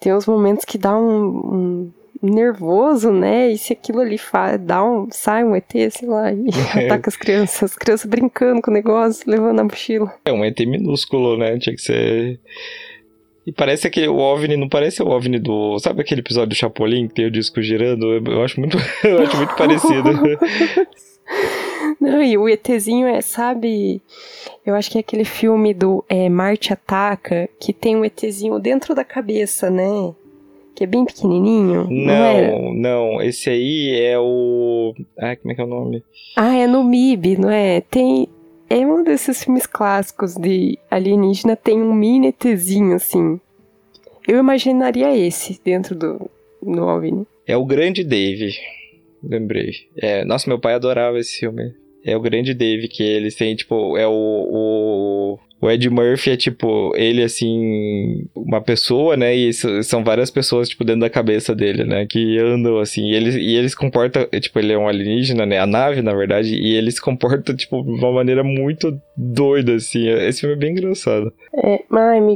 Tem 0.00 0.14
uns 0.14 0.26
momentos 0.26 0.64
que 0.64 0.78
dá 0.78 0.96
um, 0.96 1.26
um 1.26 1.92
nervoso, 2.22 3.11
né? 3.11 3.50
E 3.50 3.58
se 3.58 3.72
aquilo 3.72 4.00
ali 4.00 4.16
dá 4.61 4.85
um, 4.85 5.08
sai 5.11 5.42
um 5.44 5.56
ET, 5.56 5.70
sei 5.90 6.08
lá, 6.08 6.32
e 6.32 6.48
ataca 6.87 7.11
as 7.11 7.16
crianças, 7.16 7.72
as 7.72 7.76
crianças 7.76 8.08
brincando 8.08 8.62
com 8.62 8.70
o 8.70 8.74
negócio, 8.74 9.28
levando 9.28 9.61
a 9.61 9.64
mochila. 9.64 10.14
É 10.24 10.32
um 10.32 10.44
ET 10.44 10.58
minúsculo, 10.61 11.37
né? 11.37 11.58
Tinha 11.58 11.74
que 11.74 11.82
ser. 11.82 12.38
E 13.44 13.50
parece 13.50 13.88
aquele 13.88 14.06
o 14.06 14.18
OVNI, 14.18 14.56
não 14.56 14.68
parece 14.68 15.02
o 15.02 15.08
OVNI 15.08 15.40
do. 15.40 15.78
Sabe 15.80 16.00
aquele 16.00 16.20
episódio 16.20 16.50
do 16.50 16.54
Chapolin 16.54 17.08
que 17.08 17.14
tem 17.14 17.26
o 17.26 17.30
disco 17.30 17.61
girando? 17.61 18.06
Eu, 18.12 18.24
eu 18.24 18.44
acho 18.44 18.61
muito, 18.61 18.78
eu 19.02 19.20
acho 19.20 19.37
muito 19.37 19.54
parecido. 19.56 20.11
Não, 22.00 22.20
e 22.20 22.37
o 22.37 22.48
ETzinho 22.48 23.06
é, 23.06 23.20
sabe? 23.20 24.02
Eu 24.66 24.74
acho 24.74 24.90
que 24.90 24.98
é 24.98 25.00
aquele 25.00 25.24
filme 25.24 25.72
do 25.72 26.04
é, 26.08 26.28
Marte 26.28 26.72
Ataca, 26.72 27.48
que 27.61 27.72
tem 27.72 27.94
um 27.94 28.04
ETzinho 28.04 28.58
dentro 28.58 28.92
da 28.92 29.04
cabeça, 29.04 29.70
né? 29.70 30.12
Que 30.82 30.84
é 30.84 30.86
bem 30.86 31.04
pequenininho? 31.04 31.86
Não, 31.88 32.74
não, 32.74 32.74
não, 32.74 33.22
esse 33.22 33.48
aí 33.48 34.00
é 34.00 34.18
o. 34.18 34.92
Ah, 35.16 35.36
como 35.36 35.52
é 35.52 35.54
que 35.54 35.60
é 35.60 35.64
o 35.64 35.68
nome? 35.68 36.02
Ah, 36.36 36.56
é 36.56 36.66
no 36.66 36.82
MIB, 36.82 37.38
não 37.38 37.48
é? 37.48 37.80
Tem. 37.82 38.28
É 38.68 38.78
um 38.78 39.04
desses 39.04 39.44
filmes 39.44 39.66
clássicos 39.66 40.34
de 40.34 40.78
alienígena, 40.90 41.54
tem 41.54 41.80
um 41.80 41.92
mini 41.92 42.28
ETzinho 42.28 42.96
assim. 42.96 43.38
Eu 44.26 44.38
imaginaria 44.38 45.14
esse 45.16 45.60
dentro 45.62 45.94
do, 45.94 46.30
do 46.60 46.82
OVNI. 46.82 47.26
É 47.46 47.56
o 47.56 47.64
Grande 47.64 48.02
Dave. 48.02 48.52
Lembrei. 49.22 49.72
É, 49.96 50.24
nossa, 50.24 50.48
meu 50.48 50.58
pai 50.58 50.74
adorava 50.74 51.18
esse 51.18 51.38
filme. 51.38 51.74
É 52.04 52.16
o 52.16 52.20
Grande 52.20 52.54
Dave, 52.54 52.88
que 52.88 53.02
eles 53.02 53.36
têm, 53.36 53.54
tipo, 53.54 53.96
é 53.96 54.06
o, 54.08 54.12
o 54.12 55.38
o 55.62 55.70
Ed 55.70 55.88
Murphy 55.88 56.31
é 56.31 56.37
tipo, 56.37 56.92
ele 56.96 57.22
assim, 57.22 58.27
uma 58.35 58.61
pessoa, 58.61 59.16
né? 59.16 59.33
E 59.33 59.53
são 59.53 60.03
várias 60.03 60.29
pessoas, 60.29 60.68
tipo, 60.68 60.83
dentro 60.83 61.03
da 61.03 61.09
cabeça 61.09 61.55
dele, 61.55 61.85
né? 61.85 62.05
Que 62.05 62.37
andam 62.37 62.79
assim. 62.81 63.05
E 63.05 63.14
ele, 63.14 63.38
e 63.38 63.57
ele 63.57 63.68
se 63.68 63.77
comporta, 63.77 64.29
tipo, 64.40 64.59
ele 64.59 64.72
é 64.72 64.79
um 64.79 64.88
alienígena, 64.88 65.46
né? 65.46 65.61
A 65.61 65.66
nave, 65.66 66.03
na 66.03 66.12
verdade, 66.12 66.57
e 66.57 66.75
ele 66.75 66.90
se 66.90 67.01
comporta, 67.01 67.55
tipo, 67.55 67.81
de 67.81 67.92
uma 67.92 68.11
maneira 68.11 68.42
muito 68.42 68.92
doida, 69.16 69.77
assim. 69.77 70.09
Esse 70.09 70.40
filme 70.40 70.57
é 70.57 70.59
bem 70.59 70.72
engraçado. 70.72 71.33
É, 71.55 71.85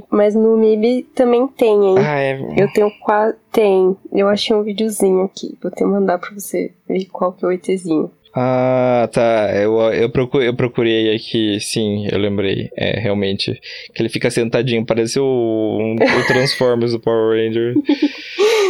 mas 0.08 0.36
no 0.36 0.56
MIB 0.56 1.08
também 1.12 1.48
tem, 1.48 1.72
hein? 1.72 1.96
Ah, 1.98 2.20
é. 2.20 2.40
Eu 2.56 2.72
tenho 2.72 2.92
quase. 3.00 3.36
Tem. 3.50 3.96
Eu 4.12 4.28
achei 4.28 4.54
um 4.54 4.62
videozinho 4.62 5.22
aqui. 5.22 5.56
Vou 5.62 5.72
até 5.72 5.84
mandar 5.84 6.18
pra 6.18 6.30
você 6.30 6.72
ver 6.86 7.06
qual 7.06 7.32
que 7.32 7.44
é 7.44 7.48
o 7.48 7.52
ETzinho. 7.52 8.10
Ah, 8.38 9.08
tá. 9.10 9.50
Eu, 9.54 9.80
eu, 9.94 10.10
procurei, 10.10 10.46
eu 10.46 10.54
procurei 10.54 11.16
aqui, 11.16 11.58
sim, 11.58 12.06
eu 12.12 12.18
lembrei. 12.18 12.68
É, 12.76 13.00
realmente. 13.00 13.58
Que 13.94 14.02
ele 14.02 14.10
fica 14.10 14.30
sentadinho, 14.30 14.84
parece 14.84 15.18
o, 15.18 15.24
um, 15.24 15.94
o 15.94 15.96
Transformers 16.28 16.92
do 16.92 17.00
Power 17.00 17.34
Ranger. 17.34 17.74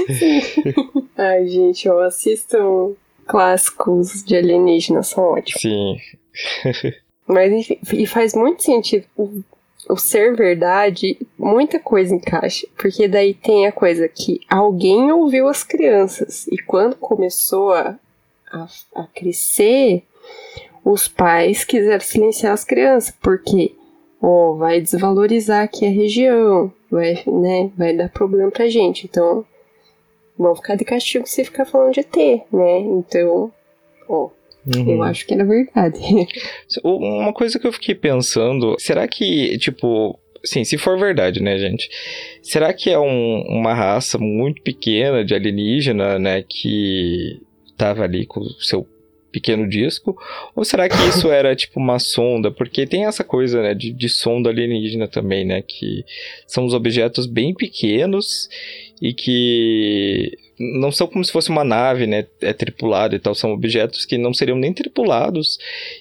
Ai, 1.19 1.49
gente, 1.49 1.89
eu 1.89 2.01
assistam 2.01 2.93
clássicos 3.27 4.23
de 4.25 4.37
alienígenas, 4.37 5.09
são 5.09 5.25
ótimos. 5.25 5.61
Sim. 5.61 5.97
Mas 7.27 7.53
enfim, 7.53 7.77
e 7.93 8.07
faz 8.07 8.35
muito 8.35 8.63
sentido. 8.63 9.05
o 9.17 9.97
ser 9.97 10.37
verdade, 10.37 11.19
muita 11.37 11.81
coisa 11.81 12.15
encaixa. 12.15 12.69
Porque 12.77 13.09
daí 13.09 13.35
tem 13.35 13.67
a 13.67 13.73
coisa 13.73 14.07
que 14.07 14.39
alguém 14.49 15.11
ouviu 15.11 15.49
as 15.49 15.65
crianças. 15.65 16.47
E 16.47 16.57
quando 16.59 16.95
começou 16.95 17.73
a, 17.73 17.99
a, 18.51 18.67
a 18.95 19.05
crescer, 19.05 20.05
os 20.85 21.09
pais 21.09 21.65
quiseram 21.65 22.01
silenciar 22.01 22.53
as 22.53 22.65
crianças. 22.65 23.15
Porque, 23.21 23.75
ó, 24.21 24.55
vai 24.55 24.81
desvalorizar 24.81 25.65
aqui 25.65 25.87
a 25.87 25.91
região. 25.91 26.73
Vai, 26.91 27.23
né, 27.27 27.71
vai 27.77 27.95
dar 27.95 28.09
problema 28.09 28.51
pra 28.51 28.69
gente. 28.69 29.07
Então, 29.07 29.45
vão 30.39 30.55
ficar 30.55 30.77
de 30.77 30.85
castigo 30.85 31.27
se 31.27 31.45
ficar 31.45 31.65
falando 31.65 31.95
de 31.95 32.01
ET, 32.01 32.17
né? 32.53 32.79
Então, 32.81 33.53
ó, 34.09 34.31
Uhum. 34.75 34.97
Eu 34.97 35.03
acho 35.03 35.25
que 35.27 35.35
era 35.35 35.45
verdade. 35.45 36.01
Uma 36.83 37.33
coisa 37.33 37.59
que 37.59 37.67
eu 37.67 37.73
fiquei 37.73 37.95
pensando, 37.95 38.75
será 38.79 39.07
que, 39.07 39.57
tipo, 39.59 40.19
sim, 40.45 40.65
se 40.65 40.77
for 40.77 40.99
verdade, 40.99 41.41
né, 41.41 41.57
gente? 41.59 41.89
Será 42.43 42.73
que 42.73 42.91
é 42.91 42.99
um, 42.99 43.45
uma 43.49 43.75
raça 43.75 44.19
muito 44.19 44.63
pequena 44.63 45.25
de 45.25 45.35
alienígena, 45.35 46.19
né, 46.19 46.43
que 46.43 47.41
tava 47.77 48.03
ali 48.03 48.27
com 48.27 48.41
o 48.41 48.51
seu 48.61 48.87
pequeno 49.31 49.69
disco? 49.69 50.17
Ou 50.55 50.65
será 50.65 50.89
que 50.89 50.97
isso 51.09 51.31
era 51.31 51.55
tipo 51.55 51.79
uma 51.79 51.99
sonda? 51.99 52.51
Porque 52.51 52.87
tem 52.87 53.05
essa 53.05 53.23
coisa, 53.23 53.63
né, 53.63 53.75
de, 53.75 53.93
de 53.93 54.09
sonda 54.09 54.51
alienígena 54.51 55.07
também, 55.07 55.45
né, 55.45 55.63
que 55.63 56.05
são 56.47 56.65
os 56.65 56.73
objetos 56.73 57.27
bem 57.27 57.55
pequenos 57.55 58.49
e 59.01 59.13
que 59.13 60.39
não 60.59 60.91
são 60.91 61.07
como 61.07 61.25
se 61.25 61.33
fosse 61.33 61.51
uma 61.51 61.65
nave, 61.65 62.07
né? 62.07 62.27
É 62.41 62.53
tripulada 62.53 63.15
e 63.15 63.19
tal. 63.19 63.35
São 63.35 63.53
objetos 63.53 64.05
que 64.05 64.17
não 64.17 64.33
seriam 64.33 64.57
nem 64.57 64.73
tripulados. 64.73 65.59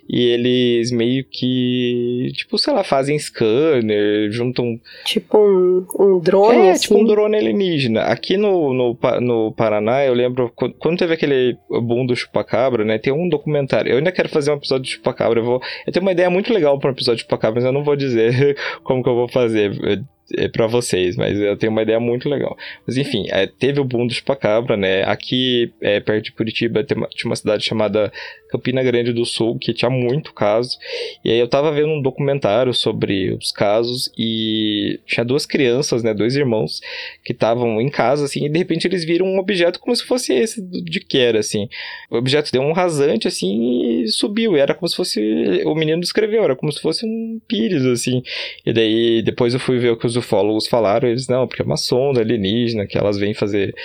E 0.10 0.24
eles 0.24 0.92
meio 0.92 1.26
que, 1.26 2.32
tipo, 2.34 2.58
sei 2.58 2.74
lá, 2.74 2.84
fazem 2.84 3.18
scanner, 3.20 4.32
juntam. 4.32 4.80
Tipo 5.06 5.38
um, 5.38 5.86
um 6.00 6.20
drone? 6.20 6.68
É, 6.68 6.72
assim? 6.72 6.84
tipo 6.84 7.00
um 7.00 7.06
drone 7.06 7.38
alienígena. 7.38 8.02
Aqui 8.04 8.38
no, 8.38 8.74
no, 8.74 8.98
no 9.22 9.52
Paraná, 9.52 10.06
eu 10.06 10.14
lembro, 10.14 10.52
quando 10.80 10.98
teve 10.98 11.14
aquele 11.14 11.58
boom 11.70 12.06
do 12.06 12.16
chupacabra, 12.16 12.86
né? 12.86 12.98
Tem 12.98 13.12
um 13.12 13.28
documentário. 13.28 13.92
Eu 13.92 13.98
ainda 13.98 14.12
quero 14.12 14.30
fazer 14.30 14.52
um 14.52 14.56
episódio 14.56 14.86
de 14.86 14.92
chupacabra. 14.92 15.40
Eu, 15.40 15.46
vou, 15.46 15.62
eu 15.86 15.92
tenho 15.92 16.06
uma 16.06 16.12
ideia 16.12 16.30
muito 16.30 16.54
legal 16.54 16.80
para 16.80 16.90
um 16.90 16.94
episódio 16.94 17.18
de 17.18 17.24
chupacabra, 17.24 17.56
mas 17.56 17.66
eu 17.66 17.74
não 17.74 17.84
vou 17.84 17.96
dizer 17.96 18.58
como 18.84 19.04
que 19.04 19.10
eu 19.10 19.16
vou 19.16 19.28
fazer 19.28 20.06
é, 20.34 20.48
para 20.48 20.66
vocês, 20.68 21.16
mas 21.16 21.40
eu 21.40 21.56
tenho 21.58 21.72
uma 21.72 21.84
ideia 21.84 22.00
muito 22.00 22.28
legal. 22.28 22.58
Mas 22.86 22.98
enfim, 22.98 23.26
é, 23.30 23.46
teve 23.46 23.80
o 23.80 23.86
boom 23.86 24.08
do 24.08 24.14
chupacabra, 24.14 24.76
né? 24.76 25.04
Aqui, 25.04 25.72
é, 25.82 26.00
perto 26.00 26.26
de 26.26 26.32
Curitiba, 26.32 26.84
tem 26.84 26.98
uma, 26.98 27.08
tinha 27.08 27.30
uma 27.30 27.36
cidade 27.36 27.64
chamada 27.64 28.12
Campina 28.50 28.82
Grande 28.82 29.14
do 29.14 29.26
Sul, 29.26 29.58
que 29.60 29.74
tinha 29.74 29.90
muito 29.90 30.34
caso. 30.34 30.78
E 31.24 31.32
aí 31.32 31.40
eu 31.40 31.48
tava 31.48 31.72
vendo 31.72 31.90
um 31.90 32.02
documentário 32.02 32.74
sobre 32.74 33.34
os 33.34 33.52
casos 33.52 34.12
e 34.18 35.00
tinha 35.06 35.24
duas 35.24 35.46
crianças, 35.46 36.04
né? 36.04 36.14
Dois 36.14 36.36
irmãos 36.36 36.82
que 37.24 37.34
estavam 37.34 37.80
em 37.80 37.90
casa, 37.90 38.26
assim, 38.26 38.46
e 38.46 38.50
de 38.50 38.58
repente 38.58 38.88
eles 38.88 39.04
viram 39.04 39.28
um 39.28 39.38
objeto 39.38 39.80
como 39.80 39.96
se 39.96 40.04
fosse 40.04 40.34
esse 40.34 40.62
de 40.62 41.00
que 41.00 41.18
era, 41.18 41.40
assim. 41.40 41.68
O 42.10 42.18
objeto 42.18 42.52
deu 42.52 42.62
um 42.62 42.72
rasante, 42.72 43.28
assim, 43.28 44.04
e 44.04 44.08
subiu. 44.08 44.56
E 44.56 44.60
era 44.60 44.74
como 44.74 44.88
se 44.88 44.96
fosse. 44.96 45.20
O 45.66 45.76
menino 45.76 46.02
descreveu, 46.02 46.44
era 46.44 46.56
como 46.56 46.72
se 46.72 46.82
fosse 46.82 47.06
um 47.06 47.40
pires, 47.48 47.86
assim. 47.86 48.24
E 48.66 48.74
daí 48.74 49.22
depois 49.22 49.54
eu 49.54 49.60
fui 49.60 49.78
ver 49.78 49.92
o 49.92 49.98
que 49.98 50.08
os 50.08 50.15
ufólogos 50.16 50.68
falaram, 50.68 51.08
eles, 51.08 51.28
não, 51.28 51.48
porque 51.48 51.62
é 51.62 51.66
uma 51.66 51.78
sonda 51.78 52.22
alienígena 52.22 52.86
que 52.86 52.98
elas 52.98 53.18
vêm 53.18 53.34
fazer. 53.34 53.76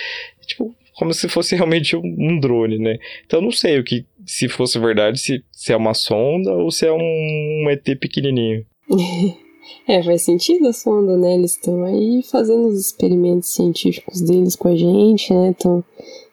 Tipo, 0.45 0.75
como 0.95 1.13
se 1.13 1.27
fosse 1.27 1.55
realmente 1.55 1.95
um, 1.95 2.39
drone, 2.39 2.77
né? 2.77 2.97
Então 3.25 3.39
eu 3.39 3.43
não 3.43 3.51
sei 3.51 3.79
o 3.79 3.83
que, 3.83 4.05
se 4.25 4.47
fosse 4.47 4.77
verdade, 4.77 5.19
se, 5.19 5.43
se 5.51 5.73
é 5.73 5.75
uma 5.75 5.93
sonda 5.93 6.53
ou 6.53 6.69
se 6.69 6.85
é 6.85 6.91
um 6.91 7.67
ET 7.69 7.83
pequenininho. 7.99 8.65
é, 9.87 10.03
faz 10.03 10.21
sentido 10.21 10.67
a 10.67 10.73
sonda, 10.73 11.17
né? 11.17 11.33
Eles 11.35 11.53
estão 11.53 11.83
aí 11.85 12.21
fazendo 12.29 12.67
os 12.67 12.79
experimentos 12.79 13.53
científicos 13.53 14.21
deles 14.21 14.55
com 14.55 14.67
a 14.67 14.75
gente, 14.75 15.33
né? 15.33 15.51
Estão 15.51 15.83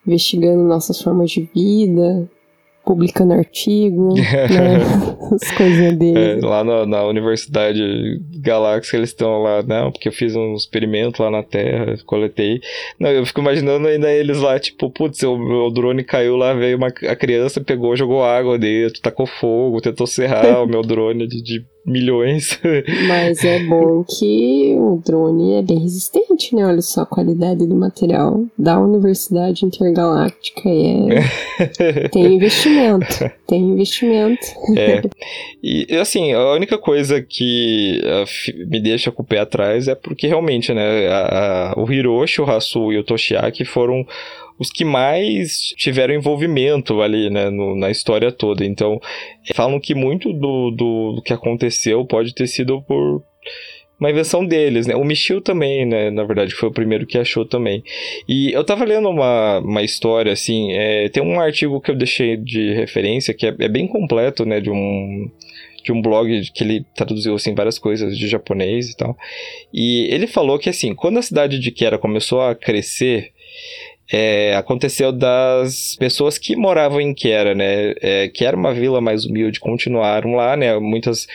investigando 0.06 0.62
nossas 0.62 1.00
formas 1.00 1.30
de 1.30 1.48
vida, 1.54 2.28
publicando 2.88 3.34
artigo, 3.34 4.14
né? 4.14 4.22
As 5.30 5.50
coisinhas 5.52 5.94
dele. 5.94 6.40
É, 6.40 6.46
lá 6.46 6.64
na, 6.64 6.86
na 6.86 7.04
Universidade 7.04 8.18
Galáxia 8.40 8.96
eles 8.96 9.10
estão 9.10 9.42
lá, 9.42 9.62
não, 9.62 9.92
porque 9.92 10.08
eu 10.08 10.12
fiz 10.12 10.34
um 10.34 10.54
experimento 10.54 11.22
lá 11.22 11.30
na 11.30 11.42
Terra, 11.42 11.98
coletei. 12.06 12.62
Não, 12.98 13.10
eu 13.10 13.26
fico 13.26 13.42
imaginando 13.42 13.86
ainda 13.86 14.10
eles 14.10 14.38
lá, 14.38 14.58
tipo, 14.58 14.90
putz, 14.90 15.22
o 15.22 15.36
meu 15.36 15.70
drone 15.70 16.02
caiu 16.02 16.34
lá, 16.34 16.54
veio 16.54 16.78
uma 16.78 16.86
a 16.86 17.14
criança, 17.14 17.60
pegou, 17.60 17.94
jogou 17.94 18.24
água 18.24 18.58
dentro, 18.58 19.02
tacou 19.02 19.26
fogo, 19.26 19.82
tentou 19.82 20.06
serrar 20.06 20.64
o 20.64 20.66
meu 20.66 20.80
drone 20.80 21.26
de, 21.26 21.42
de 21.42 21.66
milhões. 21.88 22.60
Mas 23.08 23.42
é 23.44 23.60
bom 23.64 24.04
que 24.04 24.74
o 24.76 25.00
drone 25.04 25.54
é 25.54 25.62
bem 25.62 25.80
resistente, 25.80 26.54
né? 26.54 26.64
Olha 26.64 26.82
só 26.82 27.02
a 27.02 27.06
qualidade 27.06 27.66
do 27.66 27.74
material 27.74 28.44
da 28.56 28.78
Universidade 28.78 29.64
Intergaláctica 29.64 30.68
e 30.68 31.08
é... 31.10 32.08
tem 32.12 32.34
investimento, 32.34 33.30
tem 33.46 33.62
investimento. 33.62 34.46
É. 34.76 35.02
E 35.60 35.86
assim, 35.96 36.32
a 36.32 36.52
única 36.52 36.78
coisa 36.78 37.20
que 37.20 38.00
uh, 38.04 38.68
me 38.68 38.80
deixa 38.80 39.10
com 39.10 39.22
o 39.22 39.26
pé 39.26 39.40
atrás 39.40 39.88
é 39.88 39.94
porque 39.96 40.28
realmente, 40.28 40.72
né, 40.72 41.08
a, 41.08 41.72
a, 41.72 41.80
o 41.80 41.92
Hiroshi, 41.92 42.40
o 42.40 42.48
Hasu 42.48 42.92
e 42.92 42.98
o 42.98 43.02
Toshiaki 43.02 43.64
foram 43.64 44.06
os 44.58 44.70
que 44.70 44.84
mais 44.84 45.72
tiveram 45.76 46.14
envolvimento 46.14 47.00
ali, 47.00 47.30
né, 47.30 47.48
no, 47.48 47.76
na 47.76 47.90
história 47.90 48.32
toda. 48.32 48.64
Então, 48.64 49.00
falam 49.54 49.78
que 49.78 49.94
muito 49.94 50.32
do, 50.32 50.70
do, 50.70 51.12
do 51.16 51.22
que 51.22 51.32
aconteceu 51.32 52.04
pode 52.04 52.34
ter 52.34 52.46
sido 52.46 52.82
por 52.82 53.22
uma 53.98 54.10
invenção 54.10 54.46
deles, 54.46 54.86
né? 54.86 54.94
O 54.94 55.04
Michio 55.04 55.40
também, 55.40 55.84
né? 55.84 56.10
Na 56.10 56.22
verdade, 56.22 56.54
foi 56.54 56.68
o 56.68 56.72
primeiro 56.72 57.04
que 57.06 57.18
achou 57.18 57.44
também. 57.44 57.82
E 58.28 58.52
eu 58.52 58.62
tava 58.62 58.84
lendo 58.84 59.08
uma, 59.08 59.58
uma 59.58 59.82
história, 59.82 60.32
assim, 60.32 60.72
é, 60.72 61.08
tem 61.08 61.22
um 61.22 61.40
artigo 61.40 61.80
que 61.80 61.90
eu 61.90 61.96
deixei 61.96 62.36
de 62.36 62.74
referência 62.74 63.34
que 63.34 63.46
é, 63.46 63.54
é, 63.58 63.68
bem 63.68 63.88
completo, 63.88 64.46
né? 64.46 64.60
De 64.60 64.70
um, 64.70 65.28
de 65.82 65.90
um 65.90 66.00
blog 66.00 66.48
que 66.52 66.62
ele 66.62 66.86
traduziu, 66.94 67.34
assim, 67.34 67.54
várias 67.54 67.78
coisas 67.78 68.16
de 68.16 68.28
japonês 68.28 68.90
e 68.90 68.96
tal. 68.96 69.16
E 69.74 70.06
ele 70.12 70.28
falou 70.28 70.60
que, 70.60 70.70
assim, 70.70 70.94
quando 70.94 71.18
a 71.18 71.22
cidade 71.22 71.58
de 71.58 71.72
Kera 71.72 71.98
começou 71.98 72.40
a 72.40 72.54
crescer, 72.54 73.32
é, 74.10 74.54
aconteceu 74.56 75.12
das 75.12 75.94
pessoas 75.98 76.38
que 76.38 76.56
moravam 76.56 77.00
em 77.00 77.12
Quera, 77.12 77.54
né? 77.54 77.94
É, 78.00 78.28
que 78.28 78.44
era 78.44 78.56
uma 78.56 78.72
vila 78.72 79.00
mais 79.00 79.26
humilde, 79.26 79.60
continuaram 79.60 80.34
lá, 80.34 80.56
né? 80.56 80.78
Muitas 80.78 81.26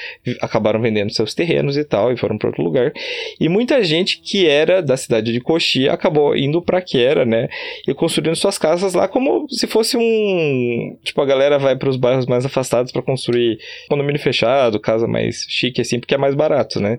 acabaram 0.41 0.81
vendendo 0.81 1.13
seus 1.13 1.35
terrenos 1.35 1.77
e 1.77 1.83
tal, 1.83 2.11
e 2.11 2.17
foram 2.17 2.37
para 2.37 2.49
outro 2.49 2.63
lugar. 2.63 2.91
E 3.39 3.47
muita 3.47 3.83
gente 3.83 4.19
que 4.19 4.47
era 4.47 4.81
da 4.81 4.97
cidade 4.97 5.31
de 5.31 5.39
Coxi 5.39 5.87
acabou 5.87 6.35
indo 6.35 6.61
para 6.61 6.81
Quera, 6.81 7.25
né? 7.25 7.47
E 7.87 7.93
construindo 7.93 8.35
suas 8.35 8.57
casas 8.57 8.93
lá 8.93 9.07
como 9.07 9.47
se 9.49 9.67
fosse 9.67 9.95
um. 9.95 10.97
Tipo, 11.03 11.21
a 11.21 11.25
galera 11.25 11.59
vai 11.59 11.75
para 11.75 11.89
os 11.89 11.97
bairros 11.97 12.25
mais 12.25 12.45
afastados 12.45 12.91
para 12.91 13.01
construir 13.03 13.59
condomínio 13.87 14.19
fechado, 14.19 14.79
casa 14.79 15.07
mais 15.07 15.45
chique, 15.47 15.81
assim, 15.81 15.99
porque 15.99 16.15
é 16.15 16.17
mais 16.17 16.33
barato, 16.33 16.79
né? 16.79 16.97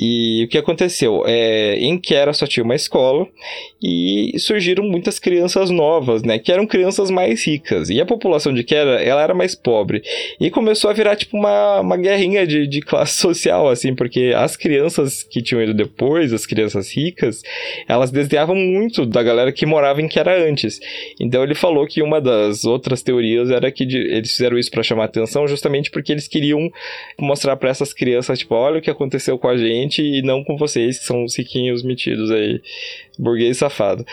E 0.00 0.44
o 0.44 0.48
que 0.48 0.56
aconteceu? 0.56 1.24
É, 1.26 1.76
em 1.78 1.98
Quera 1.98 2.32
só 2.32 2.46
tinha 2.46 2.64
uma 2.64 2.74
escola 2.74 3.28
e 3.82 4.34
surgiram 4.38 4.82
muitas 4.82 5.18
crianças 5.18 5.68
novas, 5.68 6.22
né? 6.22 6.38
Que 6.38 6.50
eram 6.50 6.66
crianças 6.66 7.10
mais 7.10 7.46
ricas. 7.46 7.90
E 7.90 8.00
a 8.00 8.06
população 8.06 8.54
de 8.54 8.64
Quera, 8.64 9.02
ela 9.02 9.22
era 9.22 9.34
mais 9.34 9.54
pobre. 9.54 10.02
E 10.40 10.50
começou 10.50 10.88
a 10.88 10.94
virar, 10.94 11.16
tipo, 11.16 11.36
uma, 11.36 11.80
uma 11.80 11.98
guerrinha 11.98 12.46
de, 12.46 12.66
de 12.66 12.80
classe 12.80 13.12
social, 13.20 13.68
assim, 13.68 13.94
porque 13.94 14.32
as 14.34 14.56
crianças 14.56 15.22
que 15.22 15.42
tinham 15.42 15.62
ido 15.62 15.74
depois, 15.74 16.32
as 16.32 16.46
crianças 16.46 16.90
ricas, 16.90 17.42
elas 17.86 18.10
desdenhavam 18.10 18.56
muito 18.56 19.04
da 19.04 19.22
galera 19.22 19.52
que 19.52 19.66
morava 19.66 20.00
em 20.00 20.08
Quera 20.08 20.48
antes. 20.48 20.80
Então 21.20 21.42
ele 21.42 21.54
falou 21.54 21.86
que 21.86 22.00
uma 22.00 22.22
das 22.22 22.64
outras 22.64 23.02
teorias 23.02 23.50
era 23.50 23.70
que 23.70 23.84
de, 23.84 23.98
eles 23.98 24.30
fizeram 24.30 24.58
isso 24.58 24.70
para 24.70 24.82
chamar 24.82 25.04
atenção 25.04 25.46
justamente 25.46 25.90
porque 25.90 26.10
eles 26.10 26.26
queriam 26.26 26.70
mostrar 27.18 27.56
para 27.56 27.68
essas 27.68 27.92
crianças, 27.92 28.38
tipo, 28.38 28.54
olha 28.54 28.78
o 28.78 28.82
que 28.82 28.90
aconteceu 28.90 29.36
com 29.36 29.48
a 29.48 29.58
gente 29.58 29.89
gente 29.90 30.02
e 30.02 30.22
não 30.22 30.44
com 30.44 30.56
vocês, 30.56 30.98
que 30.98 31.04
são 31.04 31.24
os 31.24 31.36
riquinhos 31.36 31.82
metidos 31.82 32.30
aí, 32.30 32.62
burguês 33.18 33.58
safado. 33.58 34.06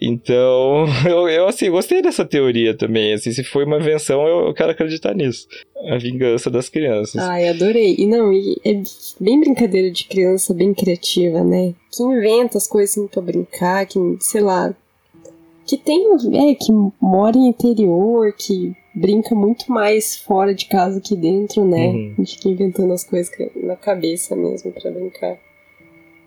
Então, 0.00 0.84
eu, 1.08 1.28
eu 1.28 1.48
assim, 1.48 1.70
gostei 1.70 2.02
dessa 2.02 2.24
teoria 2.24 2.76
também. 2.76 3.14
Assim, 3.14 3.32
se 3.32 3.42
foi 3.42 3.64
uma 3.64 3.78
invenção, 3.78 4.26
eu, 4.28 4.46
eu 4.46 4.54
quero 4.54 4.70
acreditar 4.70 5.14
nisso. 5.14 5.48
A 5.88 5.98
vingança 5.98 6.48
das 6.48 6.68
crianças. 6.68 7.20
Ai, 7.20 7.48
adorei. 7.48 7.96
E 7.98 8.06
não, 8.06 8.32
e 8.32 8.56
é 8.64 8.80
bem 9.18 9.40
brincadeira 9.40 9.90
de 9.90 10.04
criança, 10.04 10.54
bem 10.54 10.72
criativa, 10.72 11.42
né? 11.42 11.74
Que 11.90 12.02
inventa 12.02 12.58
as 12.58 12.68
coisas 12.68 12.90
assim 12.90 13.08
pra 13.08 13.20
brincar, 13.20 13.86
que, 13.86 13.98
sei 14.20 14.42
lá, 14.42 14.72
que 15.66 15.76
tem, 15.76 16.06
é, 16.34 16.54
que 16.54 16.72
mora 17.00 17.36
em 17.36 17.48
interior, 17.48 18.32
que 18.32 18.74
brinca 18.94 19.34
muito 19.34 19.70
mais 19.70 20.16
fora 20.16 20.54
de 20.54 20.66
casa 20.66 21.00
que 21.00 21.16
dentro, 21.16 21.64
né? 21.64 21.88
Uhum. 21.88 22.14
A 22.18 22.22
gente 22.22 22.36
fica 22.36 22.48
inventando 22.48 22.92
as 22.92 23.04
coisas 23.04 23.32
na 23.56 23.76
cabeça 23.76 24.36
mesmo 24.36 24.72
para 24.72 24.90
brincar. 24.90 25.38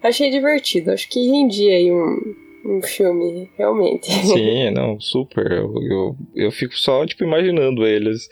Achei 0.02 0.30
divertido, 0.30 0.92
acho 0.92 1.10
que 1.10 1.30
rendia 1.30 1.76
aí 1.76 1.92
um, 1.92 2.36
um 2.66 2.82
filme, 2.82 3.50
realmente. 3.58 4.12
Sim, 4.12 4.70
não, 4.74 5.00
super. 5.00 5.52
Eu, 5.52 5.74
eu, 5.82 6.16
eu 6.36 6.52
fico 6.52 6.76
só, 6.78 7.06
tipo, 7.06 7.24
imaginando 7.24 7.86
eles 7.86 8.28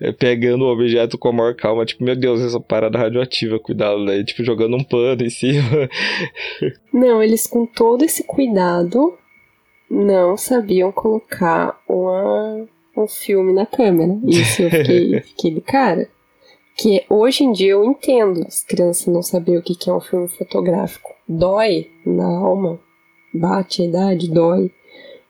é, 0.00 0.12
pegando 0.12 0.64
o 0.64 0.72
objeto 0.72 1.16
com 1.16 1.28
a 1.28 1.32
maior 1.32 1.54
calma, 1.54 1.84
tipo, 1.84 2.02
meu 2.02 2.16
Deus, 2.16 2.40
essa 2.40 2.60
parada 2.60 2.98
radioativa, 2.98 3.58
cuidado, 3.58 4.04
né? 4.04 4.22
Tipo, 4.24 4.44
jogando 4.44 4.76
um 4.76 4.84
pano 4.84 5.22
em 5.22 5.30
cima. 5.30 5.88
Não, 6.92 7.22
eles 7.22 7.46
com 7.46 7.66
todo 7.66 8.04
esse 8.04 8.24
cuidado 8.24 9.16
não 9.92 10.38
sabiam 10.38 10.90
colocar 10.90 11.78
uma, 11.86 12.66
um 12.96 13.06
filme 13.06 13.52
na 13.52 13.66
câmera. 13.66 14.18
Isso 14.24 14.62
eu 14.62 14.70
fiquei, 14.70 15.20
fiquei 15.20 15.50
de 15.50 15.60
cara. 15.60 16.08
Que 16.74 17.04
hoje 17.10 17.44
em 17.44 17.52
dia 17.52 17.72
eu 17.72 17.84
entendo 17.84 18.42
as 18.46 18.64
crianças 18.64 19.12
não 19.12 19.22
saber 19.22 19.58
o 19.58 19.62
que 19.62 19.90
é 19.90 19.92
um 19.92 20.00
filme 20.00 20.26
fotográfico. 20.28 21.10
Dói 21.28 21.90
na 22.06 22.24
alma, 22.24 22.80
bate 23.34 23.82
a 23.82 23.84
idade, 23.84 24.30
dói. 24.30 24.72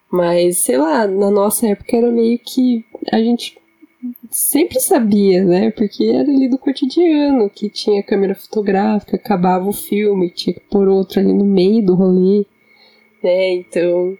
Mas, 0.08 0.58
sei 0.58 0.78
lá, 0.78 1.08
na 1.08 1.30
nossa 1.30 1.66
época 1.66 1.96
era 1.96 2.10
meio 2.10 2.38
que 2.38 2.84
a 3.10 3.18
gente 3.18 3.58
sempre 4.30 4.78
sabia, 4.78 5.42
né? 5.42 5.72
Porque 5.72 6.04
era 6.04 6.30
ali 6.30 6.48
do 6.48 6.58
cotidiano, 6.58 7.50
que 7.50 7.68
tinha 7.68 8.02
câmera 8.02 8.34
fotográfica, 8.36 9.16
acabava 9.16 9.68
o 9.68 9.72
filme, 9.72 10.30
tinha 10.30 10.54
que 10.54 10.60
pôr 10.60 10.86
outro 10.86 11.18
ali 11.18 11.32
no 11.32 11.44
meio 11.44 11.84
do 11.84 11.94
rolê, 11.94 12.46
né? 13.22 13.54
Então, 13.54 14.16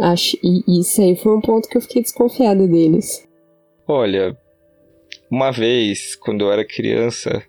acho, 0.00 0.36
e 0.42 0.80
isso 0.80 1.00
aí 1.00 1.14
foi 1.16 1.36
um 1.36 1.40
ponto 1.40 1.68
que 1.68 1.76
eu 1.76 1.80
fiquei 1.80 2.02
desconfiada 2.02 2.66
deles. 2.66 3.26
Olha, 3.86 4.36
uma 5.30 5.50
vez, 5.50 6.16
quando 6.16 6.42
eu 6.42 6.52
era 6.52 6.64
criança, 6.64 7.42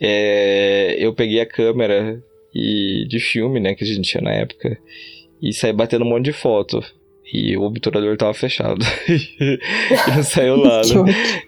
é, 0.00 0.96
eu 0.98 1.14
peguei 1.14 1.40
a 1.40 1.46
câmera 1.46 2.22
e, 2.54 3.06
de 3.08 3.18
filme, 3.20 3.60
né, 3.60 3.74
que 3.74 3.84
a 3.84 3.86
gente 3.86 4.08
tinha 4.08 4.22
na 4.22 4.32
época, 4.32 4.78
e 5.40 5.52
saí 5.52 5.72
batendo 5.72 6.04
um 6.04 6.08
monte 6.08 6.26
de 6.26 6.32
foto. 6.32 6.80
E 7.32 7.56
o 7.56 7.62
obturador 7.62 8.16
tava 8.18 8.34
fechado. 8.34 8.84
e 9.08 9.58
não 10.14 10.22
saiu 10.22 10.58
nada. 10.58 10.86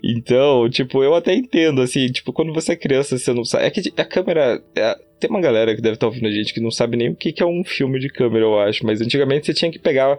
então, 0.02 0.68
tipo, 0.70 1.04
eu 1.04 1.14
até 1.14 1.34
entendo, 1.34 1.82
assim, 1.82 2.06
tipo, 2.06 2.32
quando 2.32 2.54
você 2.54 2.72
é 2.72 2.76
criança, 2.76 3.18
você 3.18 3.32
não 3.34 3.44
sabe. 3.44 3.66
É 3.66 3.70
que 3.70 3.92
a 3.96 4.04
câmera. 4.04 4.62
É, 4.74 4.98
tem 5.20 5.30
uma 5.30 5.40
galera 5.40 5.74
que 5.74 5.82
deve 5.82 5.94
estar 5.94 6.06
tá 6.06 6.08
ouvindo 6.08 6.26
a 6.26 6.30
gente 6.30 6.52
que 6.52 6.60
não 6.60 6.70
sabe 6.70 6.96
nem 6.96 7.10
o 7.10 7.14
que, 7.14 7.32
que 7.32 7.42
é 7.42 7.46
um 7.46 7.62
filme 7.64 7.98
de 7.98 8.08
câmera, 8.08 8.44
eu 8.44 8.58
acho. 8.58 8.84
Mas 8.86 9.00
antigamente 9.00 9.46
você 9.46 9.52
tinha 9.52 9.70
que 9.70 9.78
pegar. 9.78 10.16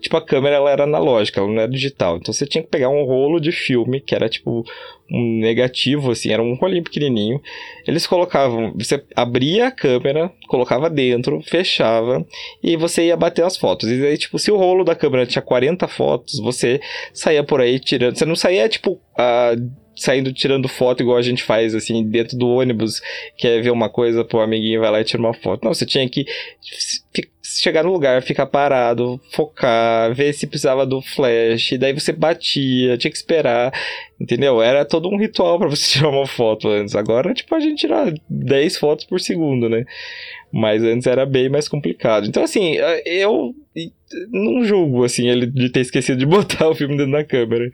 Tipo, 0.00 0.16
a 0.16 0.24
câmera 0.24 0.56
ela 0.56 0.70
era 0.70 0.84
analógica, 0.84 1.40
ela 1.40 1.48
não 1.48 1.60
era 1.60 1.70
digital. 1.70 2.16
Então 2.16 2.32
você 2.32 2.46
tinha 2.46 2.62
que 2.62 2.70
pegar 2.70 2.88
um 2.88 3.04
rolo 3.04 3.40
de 3.40 3.50
filme, 3.50 4.00
que 4.00 4.14
era 4.14 4.28
tipo 4.28 4.64
um 5.10 5.40
negativo, 5.40 6.10
assim, 6.10 6.32
era 6.32 6.42
um 6.42 6.54
rolinho 6.54 6.84
pequenininho. 6.84 7.40
Eles 7.86 8.06
colocavam. 8.06 8.72
Você 8.76 9.02
abria 9.14 9.66
a 9.66 9.70
câmera, 9.70 10.32
colocava 10.46 10.88
dentro, 10.88 11.42
fechava, 11.42 12.24
e 12.62 12.76
você 12.76 13.06
ia 13.06 13.16
bater 13.16 13.44
as 13.44 13.56
fotos. 13.56 13.88
E 13.90 14.06
aí, 14.06 14.16
tipo, 14.16 14.38
se 14.38 14.50
o 14.50 14.56
rolo 14.56 14.84
da 14.84 14.94
câmera 14.94 15.26
tinha 15.26 15.42
40 15.42 15.88
fotos, 15.88 16.38
você 16.38 16.80
saía 17.12 17.42
por 17.42 17.60
aí 17.60 17.78
tirando. 17.78 18.16
Você 18.16 18.24
não 18.24 18.36
saía, 18.36 18.68
tipo. 18.68 18.92
Uh, 18.92 19.70
saindo 19.96 20.32
tirando 20.32 20.66
foto 20.66 21.02
igual 21.02 21.18
a 21.18 21.22
gente 21.22 21.42
faz, 21.42 21.74
assim, 21.74 22.02
dentro 22.08 22.38
do 22.38 22.48
ônibus, 22.48 23.02
quer 23.36 23.60
ver 23.60 23.70
uma 23.70 23.90
coisa 23.90 24.24
pro 24.24 24.40
amiguinho, 24.40 24.80
vai 24.80 24.90
lá 24.90 25.00
e 25.00 25.04
tira 25.04 25.20
uma 25.20 25.34
foto. 25.34 25.62
Não, 25.62 25.74
você 25.74 25.84
tinha 25.84 26.08
que 26.08 26.24
chegar 27.58 27.82
no 27.82 27.92
lugar, 27.92 28.22
ficar 28.22 28.46
parado, 28.46 29.20
focar, 29.32 30.14
ver 30.14 30.32
se 30.32 30.46
precisava 30.46 30.86
do 30.86 31.00
flash, 31.00 31.72
daí 31.78 31.92
você 31.92 32.12
batia, 32.12 32.96
tinha 32.98 33.10
que 33.10 33.16
esperar, 33.16 33.72
entendeu? 34.20 34.62
Era 34.62 34.84
todo 34.84 35.08
um 35.08 35.18
ritual 35.18 35.58
para 35.58 35.68
você 35.68 35.86
tirar 35.98 36.10
uma 36.10 36.26
foto 36.26 36.68
antes. 36.68 36.94
Agora, 36.94 37.32
tipo, 37.34 37.54
a 37.54 37.60
gente 37.60 37.80
tira 37.80 38.12
10 38.28 38.76
fotos 38.76 39.04
por 39.04 39.20
segundo, 39.20 39.68
né? 39.68 39.84
Mas 40.52 40.82
antes 40.82 41.06
era 41.06 41.24
bem 41.24 41.48
mais 41.48 41.68
complicado. 41.68 42.26
Então, 42.26 42.42
assim, 42.42 42.76
eu 43.06 43.54
não 44.30 44.64
julgo, 44.64 45.04
assim, 45.04 45.28
ele 45.28 45.46
de 45.46 45.70
ter 45.70 45.80
esquecido 45.80 46.18
de 46.18 46.26
botar 46.26 46.68
o 46.68 46.74
filme 46.74 46.96
dentro 46.96 47.12
da 47.12 47.24
câmera. 47.24 47.70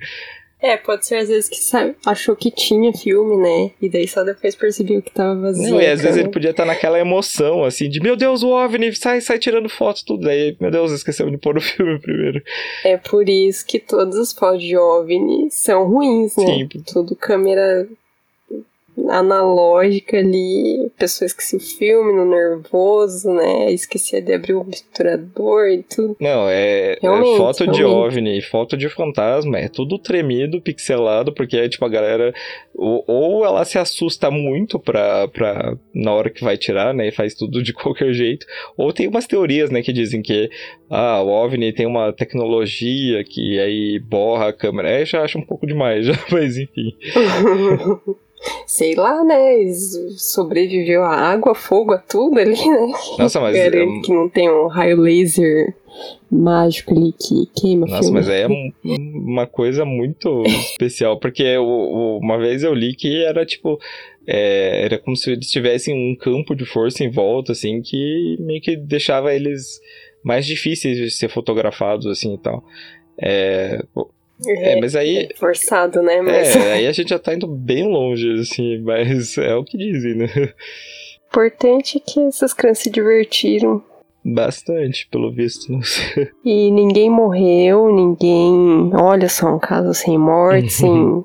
É, 0.67 0.77
pode 0.77 1.07
ser 1.07 1.17
às 1.17 1.29
vezes 1.29 1.49
que 1.49 1.59
sabe, 1.59 1.95
achou 2.05 2.35
que 2.35 2.51
tinha 2.51 2.93
filme, 2.93 3.37
né? 3.37 3.71
E 3.81 3.89
daí 3.89 4.09
só 4.09 4.25
depois 4.25 4.57
percebeu 4.57 5.01
que 5.01 5.12
tava 5.12 5.41
vazio. 5.41 5.71
Não, 5.71 5.81
e 5.81 5.87
às 5.87 6.03
vezes 6.03 6.17
ele 6.17 6.29
podia 6.29 6.51
estar 6.51 6.64
naquela 6.64 6.99
emoção, 6.99 7.62
assim, 7.62 7.89
de 7.89 8.01
meu 8.01 8.17
Deus, 8.17 8.43
o 8.43 8.49
OVNI, 8.49 8.93
sai, 8.97 9.21
sai 9.21 9.39
tirando 9.39 9.69
foto, 9.69 10.05
tudo. 10.05 10.25
Daí, 10.25 10.57
meu 10.61 10.71
Deus, 10.73 10.91
esqueceu 10.91 11.31
de 11.31 11.39
pôr 11.39 11.57
o 11.57 11.61
filme 11.62 12.01
primeiro. 12.01 12.43
É 12.85 12.97
por 12.97 13.29
isso 13.29 13.64
que 13.64 13.79
todas 13.79 14.17
as 14.17 14.33
fotos 14.33 14.62
de 14.62 14.77
OVNI 14.77 15.53
são 15.53 15.87
ruins, 15.89 16.37
né? 16.37 16.47
Sim. 16.47 16.69
Tudo 16.85 17.14
câmera 17.14 17.87
analógica 19.09 20.16
ali, 20.16 20.90
pessoa 20.99 21.26
esquecia 21.26 21.59
o 21.59 21.62
filme 21.62 22.12
no 22.12 22.24
nervoso, 22.24 23.30
né? 23.30 23.70
Esquecia 23.72 24.22
de 24.22 24.32
abrir 24.32 24.55
o 24.55 24.61
obturador 24.61 25.68
e 25.68 25.82
tudo. 25.82 26.16
Não, 26.18 26.49
é, 26.49 26.92
é 26.92 26.99
foto 27.01 27.64
realmente. 27.64 27.76
de 27.76 27.84
OVNI, 27.84 28.42
foto 28.42 28.76
de 28.76 28.88
fantasma, 28.88 29.59
é 29.59 29.68
tudo 29.68 29.99
tremido, 29.99 30.61
pixelado, 30.61 31.32
porque 31.32 31.57
é 31.57 31.68
tipo 31.68 31.84
a 31.84 31.88
galera. 31.88 32.32
Ou, 32.74 33.05
ou 33.07 33.44
ela 33.44 33.64
se 33.64 33.78
assusta 33.78 34.30
muito 34.30 34.78
pra, 34.78 35.28
pra, 35.28 35.76
na 35.94 36.12
hora 36.12 36.30
que 36.30 36.44
vai 36.44 36.57
tirar, 36.57 36.94
né? 36.94 37.09
E 37.09 37.12
faz 37.12 37.34
tudo 37.34 37.62
de 37.62 37.72
qualquer 37.74 38.12
jeito. 38.12 38.47
Ou 38.76 38.92
tem 38.92 39.07
umas 39.09 39.26
teorias, 39.26 39.70
né, 39.70 39.82
que 39.82 39.92
dizem 39.92 40.22
que 40.22 40.51
ah, 40.90 41.20
o 41.22 41.28
OVNI 41.28 41.72
tem 41.72 41.86
uma 41.86 42.12
tecnologia 42.12 43.22
que 43.24 43.59
aí 43.61 43.99
borra 43.99 44.49
a 44.49 44.53
câmera. 44.53 44.90
É, 44.90 45.05
já 45.05 45.22
acho 45.22 45.38
um 45.38 45.44
pouco 45.44 45.66
demais, 45.66 46.07
já, 46.07 46.14
mas 46.30 46.57
enfim. 46.57 46.94
sei 48.66 48.95
lá, 48.95 49.24
né? 49.24 49.70
Sobreviveu 50.16 51.03
a 51.05 51.14
água, 51.14 51.55
fogo, 51.55 51.93
a 51.93 51.99
tudo 51.99 52.39
ali, 52.39 52.68
né? 52.68 52.93
Nossa, 53.18 53.41
mas. 53.41 53.57
É... 53.57 53.70
Que 53.70 54.12
não 54.12 54.28
tem 54.28 54.51
um 54.51 54.66
raio 54.66 55.01
laser 55.01 55.74
mágico 56.30 56.93
ali 56.93 57.12
que 57.12 57.47
queima 57.59 57.87
Nossa, 57.87 58.03
filme. 58.03 58.18
mas 58.18 58.28
é 58.28 58.47
uma 58.84 59.47
coisa 59.47 59.84
muito 59.84 60.43
especial, 60.47 61.18
porque 61.18 61.57
uma 61.59 62.39
vez 62.39 62.62
eu 62.62 62.74
li 62.74 62.95
que 62.95 63.24
era 63.24 63.45
tipo. 63.45 63.78
É, 64.28 64.84
era 64.87 64.99
como 64.99 65.16
se 65.16 65.30
eles 65.30 65.49
tivessem 65.49 65.95
um 65.95 66.16
campo 66.16 66.57
de 66.57 66.64
força 66.64 67.05
em 67.05 67.11
volta, 67.11 67.53
assim, 67.53 67.80
que 67.80 68.37
meio 68.41 68.61
que 68.61 68.76
deixava 68.76 69.32
eles 69.32 69.80
mais 70.24 70.45
difíceis 70.45 70.99
de 70.99 71.09
ser 71.12 71.28
fotografados, 71.28 72.07
assim 72.09 72.34
e 72.34 72.39
tal. 72.39 72.64
É, 73.16 73.80
é, 74.47 74.80
mas 74.80 74.95
aí. 74.95 75.28
É 75.30 75.34
forçado, 75.37 76.03
né? 76.03 76.20
Mas... 76.20 76.55
É, 76.55 76.72
aí 76.74 76.87
a 76.87 76.93
gente 76.93 77.11
já 77.11 77.18
tá 77.18 77.34
indo 77.34 77.47
bem 77.47 77.89
longe, 77.89 78.41
assim, 78.41 78.78
mas 78.82 79.39
é 79.39 79.55
o 79.55 79.64
que 79.64 79.78
dizem, 79.78 80.14
né? 80.14 80.28
Importante 81.28 81.99
é 81.99 82.01
que 82.01 82.20
essas 82.20 82.53
crianças 82.53 82.84
se 82.84 82.91
divertiram. 82.91 83.82
Bastante, 84.24 85.07
pelo 85.09 85.30
visto. 85.30 85.72
e 86.45 86.70
ninguém 86.70 87.09
morreu, 87.09 87.95
ninguém. 87.95 88.91
Olha 88.95 89.28
só, 89.28 89.55
um 89.55 89.59
caso 89.59 89.95
sem 89.95 90.18
morte, 90.18 90.70
sem 90.72 91.24